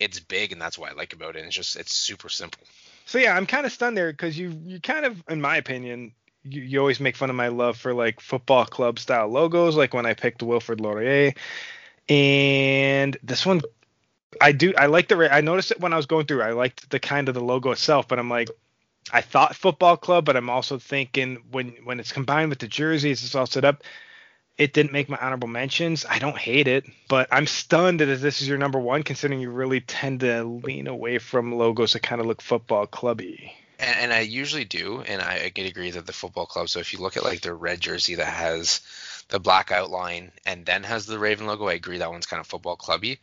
it's 0.00 0.18
big 0.20 0.52
and 0.52 0.60
that's 0.60 0.78
what 0.78 0.90
I 0.90 0.94
like 0.94 1.12
about 1.12 1.36
it. 1.36 1.44
It's 1.44 1.54
just 1.54 1.76
it's 1.76 1.92
super 1.92 2.28
simple. 2.28 2.62
So 3.06 3.18
yeah, 3.18 3.36
I'm 3.36 3.46
kind 3.46 3.66
of 3.66 3.72
stunned 3.72 3.96
there 3.96 4.12
because 4.12 4.38
you 4.38 4.58
you 4.64 4.80
kind 4.80 5.04
of, 5.04 5.22
in 5.28 5.40
my 5.40 5.56
opinion, 5.56 6.12
you, 6.42 6.62
you 6.62 6.78
always 6.80 7.00
make 7.00 7.16
fun 7.16 7.30
of 7.30 7.36
my 7.36 7.48
love 7.48 7.76
for 7.76 7.94
like 7.94 8.20
football 8.20 8.64
club 8.64 8.98
style 8.98 9.28
logos, 9.28 9.76
like 9.76 9.94
when 9.94 10.06
I 10.06 10.14
picked 10.14 10.42
Wilfrid 10.42 10.80
Laurier, 10.80 11.34
and 12.08 13.16
this 13.22 13.44
one, 13.46 13.60
I 14.40 14.52
do 14.52 14.74
I 14.76 14.86
like 14.86 15.08
the 15.08 15.32
I 15.32 15.40
noticed 15.40 15.70
it 15.70 15.80
when 15.80 15.92
I 15.92 15.96
was 15.96 16.06
going 16.06 16.26
through. 16.26 16.42
I 16.42 16.52
liked 16.52 16.90
the 16.90 17.00
kind 17.00 17.28
of 17.28 17.34
the 17.34 17.40
logo 17.40 17.70
itself, 17.70 18.08
but 18.08 18.18
I'm 18.18 18.30
like, 18.30 18.48
I 19.12 19.20
thought 19.20 19.56
football 19.56 19.96
club, 19.96 20.24
but 20.24 20.36
I'm 20.36 20.50
also 20.50 20.78
thinking 20.78 21.42
when 21.50 21.76
when 21.84 22.00
it's 22.00 22.12
combined 22.12 22.50
with 22.50 22.58
the 22.58 22.68
jerseys, 22.68 23.24
it's 23.24 23.34
all 23.34 23.46
set 23.46 23.64
up. 23.64 23.82
It 24.56 24.72
didn't 24.72 24.92
make 24.92 25.08
my 25.08 25.18
honorable 25.20 25.48
mentions. 25.48 26.06
I 26.08 26.20
don't 26.20 26.38
hate 26.38 26.68
it, 26.68 26.84
but 27.08 27.26
I'm 27.32 27.46
stunned 27.46 28.00
that 28.00 28.06
this 28.06 28.40
is 28.40 28.48
your 28.48 28.58
number 28.58 28.78
one, 28.78 29.02
considering 29.02 29.40
you 29.40 29.50
really 29.50 29.80
tend 29.80 30.20
to 30.20 30.44
lean 30.44 30.86
away 30.86 31.18
from 31.18 31.52
logos 31.52 31.94
that 31.94 32.02
kind 32.04 32.20
of 32.20 32.28
look 32.28 32.40
football 32.40 32.86
clubby. 32.86 33.52
And, 33.80 33.96
and 33.98 34.12
I 34.12 34.20
usually 34.20 34.64
do, 34.64 35.00
and 35.00 35.20
I, 35.20 35.50
can 35.50 35.66
agree 35.66 35.90
that 35.90 36.06
the 36.06 36.12
football 36.12 36.46
club. 36.46 36.68
So 36.68 36.78
if 36.78 36.92
you 36.92 37.00
look 37.00 37.16
at 37.16 37.24
like 37.24 37.40
their 37.40 37.56
red 37.56 37.80
jersey 37.80 38.14
that 38.14 38.26
has 38.26 38.80
the 39.28 39.40
black 39.40 39.72
outline 39.72 40.30
and 40.46 40.64
then 40.64 40.84
has 40.84 41.06
the 41.06 41.18
Raven 41.18 41.48
logo, 41.48 41.66
I 41.66 41.72
agree 41.72 41.98
that 41.98 42.12
one's 42.12 42.26
kind 42.26 42.40
of 42.40 42.46
football 42.46 42.76
clubby 42.76 43.18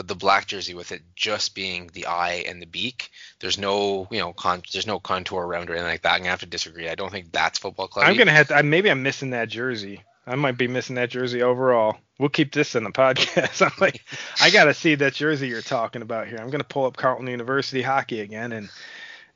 but 0.00 0.08
the 0.08 0.14
black 0.14 0.46
jersey 0.46 0.72
with 0.72 0.92
it 0.92 1.02
just 1.14 1.54
being 1.54 1.90
the 1.92 2.06
eye 2.06 2.42
and 2.48 2.62
the 2.62 2.66
beak, 2.66 3.10
there's 3.38 3.58
no 3.58 4.08
you 4.10 4.18
know 4.18 4.32
con- 4.32 4.62
there's 4.72 4.86
no 4.86 4.98
contour 4.98 5.44
around 5.44 5.68
or 5.68 5.74
anything 5.74 5.90
like 5.90 6.00
that. 6.00 6.14
I'm 6.14 6.20
gonna 6.20 6.30
have 6.30 6.40
to 6.40 6.46
disagree. 6.46 6.88
I 6.88 6.94
don't 6.94 7.12
think 7.12 7.30
that's 7.30 7.58
football 7.58 7.86
club. 7.86 8.06
I'm 8.06 8.16
gonna 8.16 8.32
have 8.32 8.48
to. 8.48 8.62
Maybe 8.62 8.90
I'm 8.90 9.02
missing 9.02 9.28
that 9.30 9.50
jersey. 9.50 10.02
I 10.26 10.36
might 10.36 10.56
be 10.56 10.68
missing 10.68 10.96
that 10.96 11.10
jersey 11.10 11.42
overall. 11.42 11.98
We'll 12.18 12.30
keep 12.30 12.54
this 12.54 12.74
in 12.76 12.84
the 12.84 12.90
podcast. 12.92 13.60
I'm 13.60 13.76
like, 13.78 14.02
I 14.40 14.48
gotta 14.48 14.72
see 14.72 14.94
that 14.94 15.12
jersey 15.12 15.48
you're 15.48 15.60
talking 15.60 16.00
about 16.00 16.28
here. 16.28 16.38
I'm 16.38 16.48
gonna 16.48 16.64
pull 16.64 16.86
up 16.86 16.96
Carleton 16.96 17.26
University 17.26 17.82
hockey 17.82 18.20
again, 18.20 18.52
and 18.52 18.70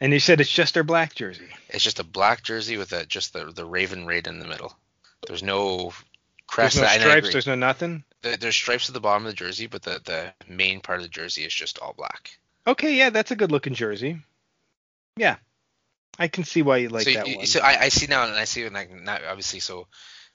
and 0.00 0.14
you 0.14 0.18
said 0.18 0.40
it's 0.40 0.49
just 0.49 0.73
their 0.73 0.83
black 0.83 1.14
jersey. 1.14 1.49
It's 1.68 1.85
just 1.85 2.00
a 2.00 2.04
black 2.04 2.42
jersey 2.42 2.78
with 2.78 2.90
a 2.92 3.04
just 3.04 3.35
the 3.35 3.52
the 3.54 3.66
Raven 3.66 4.06
raid 4.06 4.28
in 4.28 4.38
the 4.38 4.49
middle. 4.49 4.75
There's 5.26 5.42
no 5.42 5.92
crest. 6.47 6.76
There's 6.76 6.97
no 6.97 7.00
stripes. 7.00 7.33
There's 7.33 7.47
no 7.47 7.54
nothing. 7.54 8.02
There's 8.24 8.56
stripes 8.56 8.88
at 8.88 8.94
the 8.94 9.00
bottom 9.00 9.26
of 9.26 9.32
the 9.32 9.36
jersey, 9.36 9.66
but 9.66 9.82
the 9.82 10.00
the 10.04 10.32
main 10.48 10.80
part 10.80 10.98
of 10.98 11.02
the 11.04 11.08
jersey 11.08 11.42
is 11.42 11.54
just 11.54 11.78
all 11.78 11.94
black. 11.96 12.38
Okay, 12.66 12.94
yeah, 12.94 13.10
that's 13.10 13.30
a 13.30 13.36
good 13.36 13.52
looking 13.52 13.74
jersey. 13.74 14.18
Yeah, 15.16 15.36
I 16.18 16.28
can 16.28 16.44
see 16.44 16.62
why 16.62 16.78
you 16.78 16.88
like 16.88 17.04
so, 17.04 17.12
that 17.12 17.26
one. 17.26 17.46
So 17.46 17.60
I, 17.60 17.82
I 17.82 17.88
see 17.90 18.06
now, 18.06 18.24
and 18.24 18.34
I 18.34 18.44
see 18.44 18.64
when 18.64 18.76
I 18.76 18.86
not 18.90 19.22
obviously 19.24 19.60
so. 19.60 19.86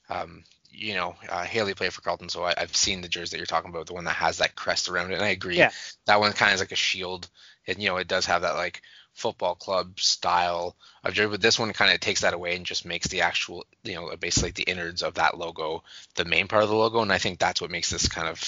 Um, 0.09 0.43
you 0.71 0.93
know, 0.93 1.15
uh, 1.29 1.43
Haley 1.43 1.73
played 1.73 1.93
for 1.93 2.01
Carleton, 2.01 2.29
so 2.29 2.43
I, 2.43 2.53
have 2.57 2.75
seen 2.75 3.01
the 3.01 3.07
jersey 3.07 3.31
that 3.31 3.37
you're 3.37 3.45
talking 3.45 3.69
about, 3.69 3.87
the 3.87 3.93
one 3.93 4.05
that 4.05 4.11
has 4.11 4.37
that 4.37 4.55
crest 4.55 4.89
around 4.89 5.11
it, 5.11 5.15
and 5.15 5.23
I 5.23 5.29
agree. 5.29 5.57
Yeah. 5.57 5.71
That 6.05 6.19
one 6.19 6.31
kind 6.33 6.51
of 6.51 6.55
is 6.55 6.61
like 6.61 6.71
a 6.71 6.75
shield, 6.75 7.29
and 7.67 7.81
you 7.81 7.89
know, 7.89 7.97
it 7.97 8.07
does 8.07 8.25
have 8.27 8.43
that 8.43 8.55
like 8.55 8.81
football 9.13 9.55
club 9.55 9.99
style 9.99 10.75
of 11.03 11.13
jersey, 11.13 11.31
but 11.31 11.41
this 11.41 11.59
one 11.59 11.73
kind 11.73 11.91
of 11.91 11.99
takes 11.99 12.21
that 12.21 12.33
away 12.33 12.55
and 12.55 12.65
just 12.65 12.85
makes 12.85 13.07
the 13.07 13.21
actual, 13.21 13.65
you 13.83 13.95
know, 13.95 14.15
basically 14.17 14.51
the 14.51 14.63
innards 14.63 15.03
of 15.03 15.15
that 15.15 15.37
logo 15.37 15.83
the 16.15 16.25
main 16.25 16.47
part 16.47 16.63
of 16.63 16.69
the 16.69 16.75
logo, 16.75 17.01
and 17.01 17.11
I 17.11 17.17
think 17.17 17.39
that's 17.39 17.61
what 17.61 17.71
makes 17.71 17.89
this 17.89 18.07
kind 18.07 18.27
of 18.27 18.41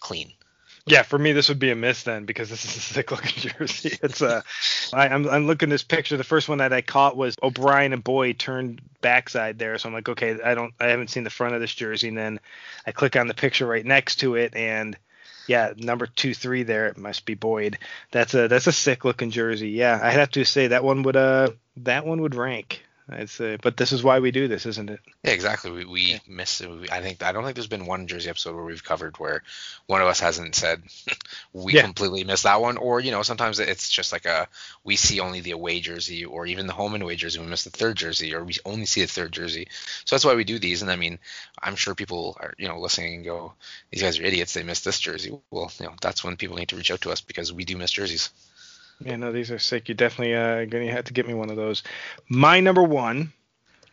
clean. 0.00 0.32
Yeah, 0.86 1.02
for 1.02 1.18
me 1.18 1.32
this 1.32 1.48
would 1.48 1.58
be 1.58 1.70
a 1.70 1.76
miss 1.76 2.02
then 2.02 2.26
because 2.26 2.50
this 2.50 2.64
is 2.66 2.76
a 2.76 2.80
sick 2.80 3.10
looking 3.10 3.50
jersey. 3.58 3.98
It's 4.02 4.20
a, 4.20 4.26
uh, 4.38 4.42
I, 4.92 5.08
I'm 5.08 5.26
I'm 5.28 5.46
looking 5.46 5.70
this 5.70 5.82
picture. 5.82 6.18
The 6.18 6.24
first 6.24 6.46
one 6.48 6.58
that 6.58 6.74
I 6.74 6.82
caught 6.82 7.16
was 7.16 7.36
O'Brien 7.42 7.94
and 7.94 8.04
Boyd 8.04 8.38
turned 8.38 8.82
backside 9.00 9.58
there, 9.58 9.78
so 9.78 9.88
I'm 9.88 9.94
like, 9.94 10.08
okay, 10.10 10.38
I 10.42 10.54
don't, 10.54 10.74
I 10.78 10.88
haven't 10.88 11.08
seen 11.08 11.24
the 11.24 11.30
front 11.30 11.54
of 11.54 11.62
this 11.62 11.74
jersey. 11.74 12.08
And 12.08 12.18
then 12.18 12.40
I 12.86 12.92
click 12.92 13.16
on 13.16 13.28
the 13.28 13.34
picture 13.34 13.66
right 13.66 13.84
next 13.84 14.16
to 14.16 14.34
it, 14.36 14.54
and 14.54 14.96
yeah, 15.46 15.72
number 15.78 16.06
two 16.06 16.34
three 16.34 16.64
there. 16.64 16.86
It 16.88 16.98
must 16.98 17.24
be 17.24 17.34
Boyd. 17.34 17.78
That's 18.10 18.34
a 18.34 18.48
that's 18.48 18.66
a 18.66 18.72
sick 18.72 19.06
looking 19.06 19.30
jersey. 19.30 19.70
Yeah, 19.70 19.98
I'd 20.02 20.12
have 20.12 20.32
to 20.32 20.44
say 20.44 20.66
that 20.68 20.84
one 20.84 21.02
would 21.04 21.16
uh 21.16 21.50
that 21.78 22.04
one 22.06 22.20
would 22.22 22.34
rank. 22.34 22.83
I'd 23.06 23.28
say, 23.28 23.54
uh, 23.54 23.58
but 23.60 23.76
this 23.76 23.92
is 23.92 24.02
why 24.02 24.20
we 24.20 24.30
do 24.30 24.48
this, 24.48 24.64
isn't 24.64 24.88
it? 24.88 25.00
Yeah, 25.22 25.32
exactly. 25.32 25.70
We 25.70 25.84
we 25.84 26.00
yeah. 26.12 26.18
miss. 26.26 26.62
I 26.90 27.02
think 27.02 27.22
I 27.22 27.32
don't 27.32 27.44
think 27.44 27.54
there's 27.54 27.66
been 27.66 27.84
one 27.84 28.06
Jersey 28.06 28.30
episode 28.30 28.54
where 28.54 28.64
we've 28.64 28.82
covered 28.82 29.18
where 29.18 29.42
one 29.86 30.00
of 30.00 30.08
us 30.08 30.20
hasn't 30.20 30.54
said 30.54 30.82
we 31.52 31.74
yeah. 31.74 31.82
completely 31.82 32.24
missed 32.24 32.44
that 32.44 32.62
one, 32.62 32.78
or 32.78 33.00
you 33.00 33.10
know 33.10 33.22
sometimes 33.22 33.58
it's 33.60 33.90
just 33.90 34.10
like 34.10 34.24
a 34.24 34.48
we 34.84 34.96
see 34.96 35.20
only 35.20 35.40
the 35.40 35.50
away 35.50 35.80
jersey 35.80 36.24
or 36.24 36.46
even 36.46 36.66
the 36.66 36.72
home 36.72 36.94
and 36.94 37.02
away 37.02 37.16
jersey. 37.16 37.40
We 37.40 37.46
miss 37.46 37.64
the 37.64 37.70
third 37.70 37.96
jersey, 37.96 38.34
or 38.34 38.42
we 38.42 38.54
only 38.64 38.86
see 38.86 39.02
the 39.02 39.06
third 39.06 39.32
jersey. 39.32 39.68
So 40.06 40.16
that's 40.16 40.24
why 40.24 40.34
we 40.34 40.44
do 40.44 40.58
these. 40.58 40.80
And 40.80 40.90
I 40.90 40.96
mean, 40.96 41.18
I'm 41.60 41.76
sure 41.76 41.94
people 41.94 42.38
are 42.40 42.54
you 42.56 42.68
know 42.68 42.80
listening 42.80 43.16
and 43.16 43.24
go, 43.24 43.52
these 43.90 44.00
guys 44.00 44.18
are 44.18 44.24
idiots. 44.24 44.54
They 44.54 44.62
missed 44.62 44.86
this 44.86 44.98
jersey. 44.98 45.38
Well, 45.50 45.70
you 45.78 45.86
know 45.86 45.94
that's 46.00 46.24
when 46.24 46.36
people 46.36 46.56
need 46.56 46.70
to 46.70 46.76
reach 46.76 46.90
out 46.90 47.02
to 47.02 47.10
us 47.10 47.20
because 47.20 47.52
we 47.52 47.66
do 47.66 47.76
miss 47.76 47.90
jerseys. 47.90 48.30
Yeah, 49.00 49.16
no, 49.16 49.32
these 49.32 49.50
are 49.50 49.58
sick. 49.58 49.88
You're 49.88 49.96
definitely 49.96 50.34
uh, 50.34 50.64
going 50.66 50.86
to 50.86 50.92
have 50.92 51.04
to 51.04 51.12
get 51.12 51.26
me 51.26 51.34
one 51.34 51.50
of 51.50 51.56
those. 51.56 51.82
My 52.28 52.60
number 52.60 52.82
one 52.82 53.32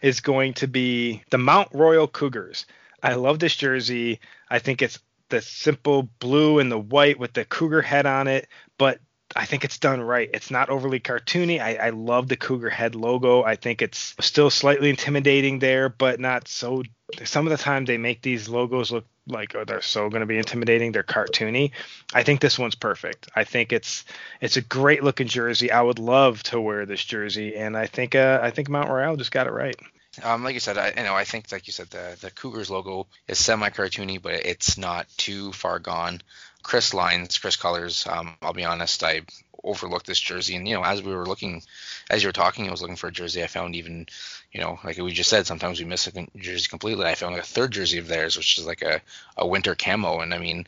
is 0.01 0.20
going 0.20 0.53
to 0.55 0.67
be 0.67 1.24
the 1.29 1.38
Mount 1.38 1.70
Royal 1.74 2.08
Cougars. 2.08 2.65
I 3.03 3.15
love 3.15 3.39
this 3.39 3.55
jersey. 3.55 4.20
I 4.50 4.60
think 4.60 4.81
it's 4.81 5.00
the 5.29 5.41
simple 5.41 6.03
blue 6.19 6.60
and 6.60 6.71
the 6.71 6.78
white 6.78 7.19
with 7.19 7.34
the 7.34 7.45
cougar 7.45 7.82
head 7.82 8.06
on 8.06 8.28
it, 8.28 8.47
but 8.78 8.99
I 9.36 9.45
think 9.45 9.63
it's 9.63 9.80
done 9.80 10.02
right. 10.02 10.30
It's 10.34 10.52
not 10.52 10.69
overly 10.69 10.99
cartoony. 10.99 11.60
I, 11.62 11.76
I 11.76 11.89
love 11.91 12.28
the 12.28 12.36
cougar 12.36 12.69
head 12.69 12.95
logo. 12.95 13.43
I 13.43 13.56
think 13.56 13.82
it's 13.82 14.13
still 14.19 14.49
slightly 14.49 14.89
intimidating 14.89 15.60
there, 15.60 15.89
but 15.89 16.19
not 16.19 16.47
so. 16.47 16.84
Some 17.23 17.47
of 17.47 17.52
the 17.52 17.63
time 17.63 17.86
they 17.86 17.97
make 17.97 18.21
these 18.21 18.49
logos 18.49 18.91
look 18.91 19.06
like 19.32 19.56
oh, 19.56 19.65
they're 19.65 19.82
so 19.82 20.10
going 20.10 20.22
to 20.22 20.26
be 20.26 20.38
intimidating. 20.38 20.91
They're 20.91 21.04
cartoony. 21.04 21.72
I 22.13 22.24
think 22.24 22.41
this 22.41 22.60
one's 22.60 22.76
perfect. 22.76 23.30
I 23.36 23.44
think 23.44 23.74
it's 23.74 24.06
it's 24.39 24.58
a 24.58 24.62
great 24.62 25.04
looking 25.04 25.28
jersey. 25.28 25.72
I 25.72 25.82
would 25.82 26.00
love 26.00 26.44
to 26.44 26.60
wear 26.60 26.86
this 26.86 27.04
jersey, 27.04 27.56
and 27.56 27.78
I 27.78 27.88
think 27.88 28.15
uh, 28.15 28.39
I 28.41 28.52
think 28.52 28.70
Mount 28.70 28.89
Royal 28.89 29.15
just 29.15 29.32
got 29.32 29.48
it 29.48 29.52
right. 29.52 29.76
Um, 30.24 30.44
like 30.44 30.54
you 30.54 30.60
said, 30.60 30.78
I 30.78 30.89
you 30.89 31.04
know 31.04 31.15
I 31.15 31.24
think 31.24 31.52
like 31.52 31.67
you 31.67 31.74
said 31.74 31.89
the 31.89 32.17
the 32.20 32.32
Cougars 32.32 32.70
logo 32.70 33.08
is 33.28 33.39
semi 33.39 33.70
cartoony, 33.70 34.22
but 34.22 34.34
it's 34.34 34.78
not 34.78 35.08
too 35.17 35.52
far 35.54 35.80
gone. 35.80 36.22
Chris 36.63 36.94
lines, 36.94 37.38
Chris 37.38 37.56
colors. 37.56 38.06
Um, 38.08 38.36
I'll 38.41 38.54
be 38.54 38.65
honest, 38.65 39.04
I 39.04 39.22
overlooked 39.63 40.08
this 40.08 40.19
jersey, 40.19 40.56
and 40.56 40.67
you 40.67 40.76
know 40.76 40.84
as 40.84 41.02
we 41.02 41.13
were 41.13 41.26
looking, 41.26 41.63
as 42.10 42.24
you 42.24 42.30
were 42.30 42.34
talking, 42.34 42.67
I 42.67 42.71
was 42.71 42.82
looking 42.82 42.95
for 42.95 43.08
a 43.08 43.12
jersey. 43.12 43.43
I 43.43 43.47
found 43.47 43.76
even 43.76 44.08
you 44.52 44.60
know, 44.60 44.80
like 44.84 44.97
we 44.97 45.13
just 45.13 45.30
said, 45.30 45.47
sometimes 45.47 45.80
we 45.80 45.86
miss 45.86 46.08
a 46.08 46.28
jersey 46.36 46.67
completely. 46.67 47.06
I 47.06 47.15
found 47.15 47.34
like 47.34 47.43
a 47.43 47.47
third 47.47 47.71
jersey 47.71 48.00
of 48.00 48.08
theirs, 48.08 48.36
which 48.38 48.58
is 48.58 48.65
like 48.65 48.82
a, 48.82 49.02
a 49.38 49.47
winter 49.47 49.76
camo, 49.76 50.19
and 50.19 50.34
I 50.34 50.39
mean, 50.39 50.67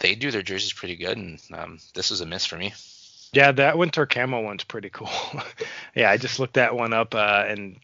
they 0.00 0.14
do 0.14 0.30
their 0.30 0.42
jerseys 0.42 0.72
pretty 0.72 0.96
good, 0.96 1.16
and 1.16 1.40
um, 1.54 1.78
this 1.94 2.10
was 2.10 2.20
a 2.20 2.26
miss 2.26 2.44
for 2.44 2.56
me. 2.56 2.74
Yeah, 3.32 3.52
that 3.52 3.78
winter 3.78 4.06
camo 4.06 4.42
one's 4.42 4.64
pretty 4.64 4.90
cool. 4.90 5.10
yeah, 5.94 6.10
I 6.10 6.18
just 6.18 6.38
looked 6.38 6.54
that 6.54 6.76
one 6.76 6.92
up, 6.92 7.14
uh, 7.14 7.44
and 7.48 7.78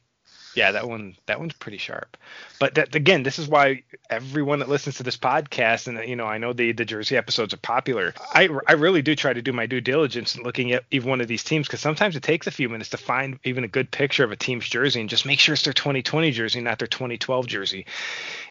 yeah, 0.55 0.73
that 0.73 0.89
one 0.89 1.17
that 1.27 1.41
one's 1.41 1.55
pretty 1.55 1.79
sharp. 1.79 2.17
But 2.61 2.75
that, 2.75 2.95
again, 2.95 3.23
this 3.23 3.39
is 3.39 3.49
why 3.49 3.85
everyone 4.11 4.59
that 4.59 4.69
listens 4.69 4.97
to 4.97 5.03
this 5.03 5.17
podcast, 5.17 5.89
and 5.89 6.09
you 6.09 6.17
know, 6.17 6.27
I 6.27 6.39
know 6.39 6.53
the 6.53 6.73
the 6.73 6.85
Jersey 6.85 7.17
episodes 7.17 7.55
are 7.55 7.59
popular. 7.59 8.15
I 8.35 8.49
I 8.67 8.73
really 8.73 9.03
do 9.03 9.15
try 9.15 9.33
to 9.33 9.43
do 9.43 9.53
my 9.53 9.67
due 9.67 9.81
diligence 9.81 10.37
in 10.37 10.43
looking 10.43 10.73
at 10.73 10.85
even 10.91 11.09
one 11.09 11.21
of 11.21 11.29
these 11.29 11.45
teams 11.45 11.67
because 11.67 11.81
sometimes 11.81 12.17
it 12.17 12.23
takes 12.23 12.47
a 12.47 12.51
few 12.51 12.69
minutes 12.69 12.91
to 12.91 12.99
find 12.99 13.39
even 13.45 13.65
a 13.65 13.69
good 13.69 13.91
picture 13.91 14.25
of 14.25 14.33
a 14.33 14.37
team's 14.37 14.69
jersey 14.69 15.01
and 15.01 15.11
just 15.11 15.27
make 15.27 15.39
sure 15.39 15.55
it's 15.55 15.63
their 15.63 15.73
2020 15.73 16.31
jersey, 16.33 16.61
not 16.61 16.79
their 16.79 16.89
2012 16.89 17.47
jersey. 17.47 17.87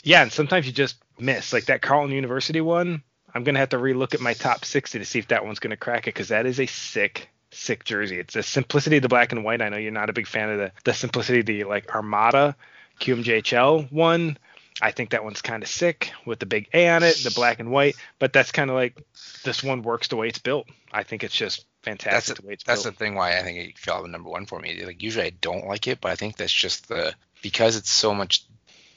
Yeah, 0.03 0.23
and 0.23 0.31
sometimes 0.31 0.65
you 0.65 0.73
just 0.73 0.95
miss 1.19 1.53
like 1.53 1.65
that 1.65 1.81
Carleton 1.81 2.15
University 2.15 2.61
one. 2.61 3.03
I'm 3.33 3.43
gonna 3.43 3.59
have 3.59 3.69
to 3.69 3.77
relook 3.77 4.13
at 4.13 4.21
my 4.21 4.33
top 4.33 4.65
60 4.65 4.99
to 4.99 5.05
see 5.05 5.19
if 5.19 5.27
that 5.27 5.45
one's 5.45 5.59
gonna 5.59 5.77
crack 5.77 6.07
it 6.07 6.13
because 6.13 6.29
that 6.29 6.45
is 6.45 6.59
a 6.59 6.65
sick 6.65 7.29
sick 7.51 7.83
jersey. 7.83 8.19
It's 8.19 8.33
the 8.33 8.43
simplicity 8.43 8.97
of 8.97 9.01
the 9.03 9.09
black 9.09 9.31
and 9.31 9.43
white. 9.43 9.61
I 9.61 9.69
know 9.69 9.77
you're 9.77 9.91
not 9.91 10.09
a 10.09 10.13
big 10.13 10.27
fan 10.27 10.49
of 10.49 10.57
the 10.57 10.71
the 10.83 10.93
simplicity 10.93 11.39
of 11.39 11.45
the 11.45 11.63
like 11.65 11.93
Armada 11.93 12.55
QMJHL 12.99 13.91
one. 13.91 14.37
I 14.81 14.91
think 14.91 15.11
that 15.11 15.23
one's 15.23 15.41
kind 15.41 15.61
of 15.63 15.69
sick 15.69 16.11
with 16.25 16.39
the 16.39 16.45
big 16.45 16.69
A 16.73 16.89
on 16.89 17.03
it, 17.03 17.17
the 17.23 17.31
black 17.31 17.59
and 17.59 17.71
white. 17.71 17.95
But 18.19 18.33
that's 18.33 18.51
kind 18.51 18.69
of 18.69 18.75
like 18.75 18.97
this 19.43 19.63
one 19.63 19.83
works 19.83 20.07
the 20.07 20.15
way 20.15 20.27
it's 20.27 20.39
built. 20.39 20.67
I 20.91 21.03
think 21.03 21.23
it's 21.23 21.35
just 21.35 21.65
fantastic 21.83 22.35
that's 22.35 22.41
the 22.41 22.47
way 22.47 22.53
it's 22.53 22.63
that's 22.63 22.83
built. 22.83 22.97
the 22.97 23.05
thing 23.05 23.15
why 23.15 23.37
I 23.37 23.43
think 23.43 23.57
it 23.57 23.77
fell 23.77 23.97
out 23.97 24.09
number 24.09 24.29
one 24.29 24.45
for 24.45 24.59
me. 24.59 24.83
Like 24.85 25.03
usually 25.03 25.25
I 25.25 25.31
don't 25.41 25.67
like 25.67 25.87
it, 25.87 25.99
but 26.01 26.11
I 26.11 26.15
think 26.15 26.37
that's 26.37 26.53
just 26.53 26.87
the 26.87 27.13
because 27.41 27.75
it's 27.75 27.91
so 27.91 28.13
much 28.13 28.45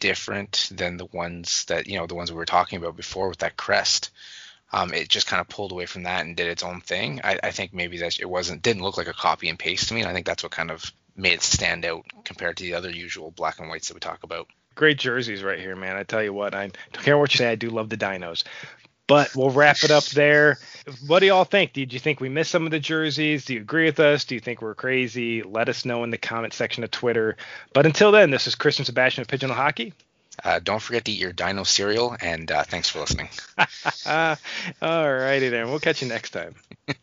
different 0.00 0.68
than 0.70 0.96
the 0.96 1.06
ones 1.06 1.64
that 1.66 1.86
you 1.86 1.98
know 1.98 2.06
the 2.06 2.14
ones 2.14 2.30
we 2.30 2.36
were 2.36 2.44
talking 2.44 2.78
about 2.78 2.96
before 2.96 3.28
with 3.28 3.38
that 3.38 3.56
crest 3.56 4.10
um, 4.72 4.92
it 4.92 5.09
just 5.09 5.27
kind 5.27 5.40
of 5.40 5.48
pulled 5.48 5.72
away 5.72 5.87
from 5.87 6.05
that 6.05 6.24
and 6.24 6.37
did 6.37 6.48
its 6.48 6.62
own 6.62 6.81
thing. 6.81 7.20
I, 7.22 7.38
I 7.42 7.50
think 7.50 7.72
maybe 7.72 7.98
that 7.98 8.18
it 8.18 8.29
wasn't 8.29 8.62
didn't 8.62 8.83
look 8.83 8.96
like 8.96 9.09
a 9.09 9.12
copy 9.12 9.48
and 9.48 9.59
paste 9.59 9.88
to 9.88 9.94
me. 9.94 10.00
And 10.00 10.11
I 10.11 10.12
think 10.12 10.27
that's 10.27 10.42
what 10.42 10.53
kind 10.53 10.70
of 10.70 10.92
made 11.16 11.35
it 11.35 11.42
stand 11.42 11.85
out 11.85 12.05
compared 12.24 12.57
to 12.57 12.64
the 12.64 12.74
other 12.74 12.90
usual 12.90 13.31
black 13.31 13.61
and 13.61 13.68
whites 13.68 13.88
that 13.88 13.94
we 13.94 14.00
talk 14.00 14.24
about. 14.24 14.48
Great 14.74 14.98
jerseys 14.98 15.44
right 15.44 15.61
here, 15.61 15.77
man. 15.77 15.96
I 15.96 16.03
tell 16.03 16.22
you 16.22 16.33
what, 16.33 16.55
I 16.55 16.70
don't 16.92 17.05
care 17.05 17.16
what 17.16 17.33
you 17.33 17.38
say. 17.38 17.50
I 17.50 17.55
do 17.55 17.70
love 17.70 17.88
the 17.88 17.96
dinos. 17.96 18.42
But 19.07 19.37
we'll 19.37 19.50
wrap 19.50 19.85
it 19.85 19.90
up 19.90 20.05
there. 20.07 20.59
What 21.07 21.20
do 21.20 21.27
y'all 21.27 21.44
think? 21.44 21.74
Did 21.74 21.92
you 21.92 21.98
think 21.98 22.20
we 22.20 22.31
missed 22.31 22.50
some 22.50 22.64
of 22.64 22.70
the 22.70 22.81
jerseys? 22.81 23.44
Do 23.44 23.55
you 23.55 23.61
agree 23.61 23.85
with 23.85 24.00
us? 24.00 24.24
Do 24.24 24.35
you 24.35 24.40
think 24.40 24.62
we're 24.62 24.74
crazy? 24.74 25.42
Let 25.42 25.68
us 25.68 25.85
know 25.85 26.05
in 26.05 26.11
the 26.11 26.16
comment 26.16 26.55
section 26.55 26.85
of 26.85 26.90
Twitter. 26.90 27.37
But 27.74 27.85
until 27.85 28.12
then, 28.12 28.31
this 28.31 28.46
is 28.46 28.55
Chris 28.55 28.79
and 28.79 28.87
Sebastien 28.87 29.20
of 29.20 29.29
Pigeonhole 29.29 29.57
Hockey. 29.57 29.92
Uh, 30.42 30.61
don't 30.62 30.83
forget 30.83 31.05
to 31.05 31.12
eat 31.12 31.20
your 31.20 31.33
dino 31.33 31.64
cereal, 31.64 32.16
and 32.20 32.51
uh, 32.51 32.62
thanks 32.64 32.88
for 32.88 33.01
listening. 33.01 33.29
All 34.83 35.12
righty 35.12 35.49
then. 35.49 35.68
We'll 35.68 35.81
catch 35.81 36.03
you 36.03 36.09
next 36.09 36.31
time. 36.31 36.55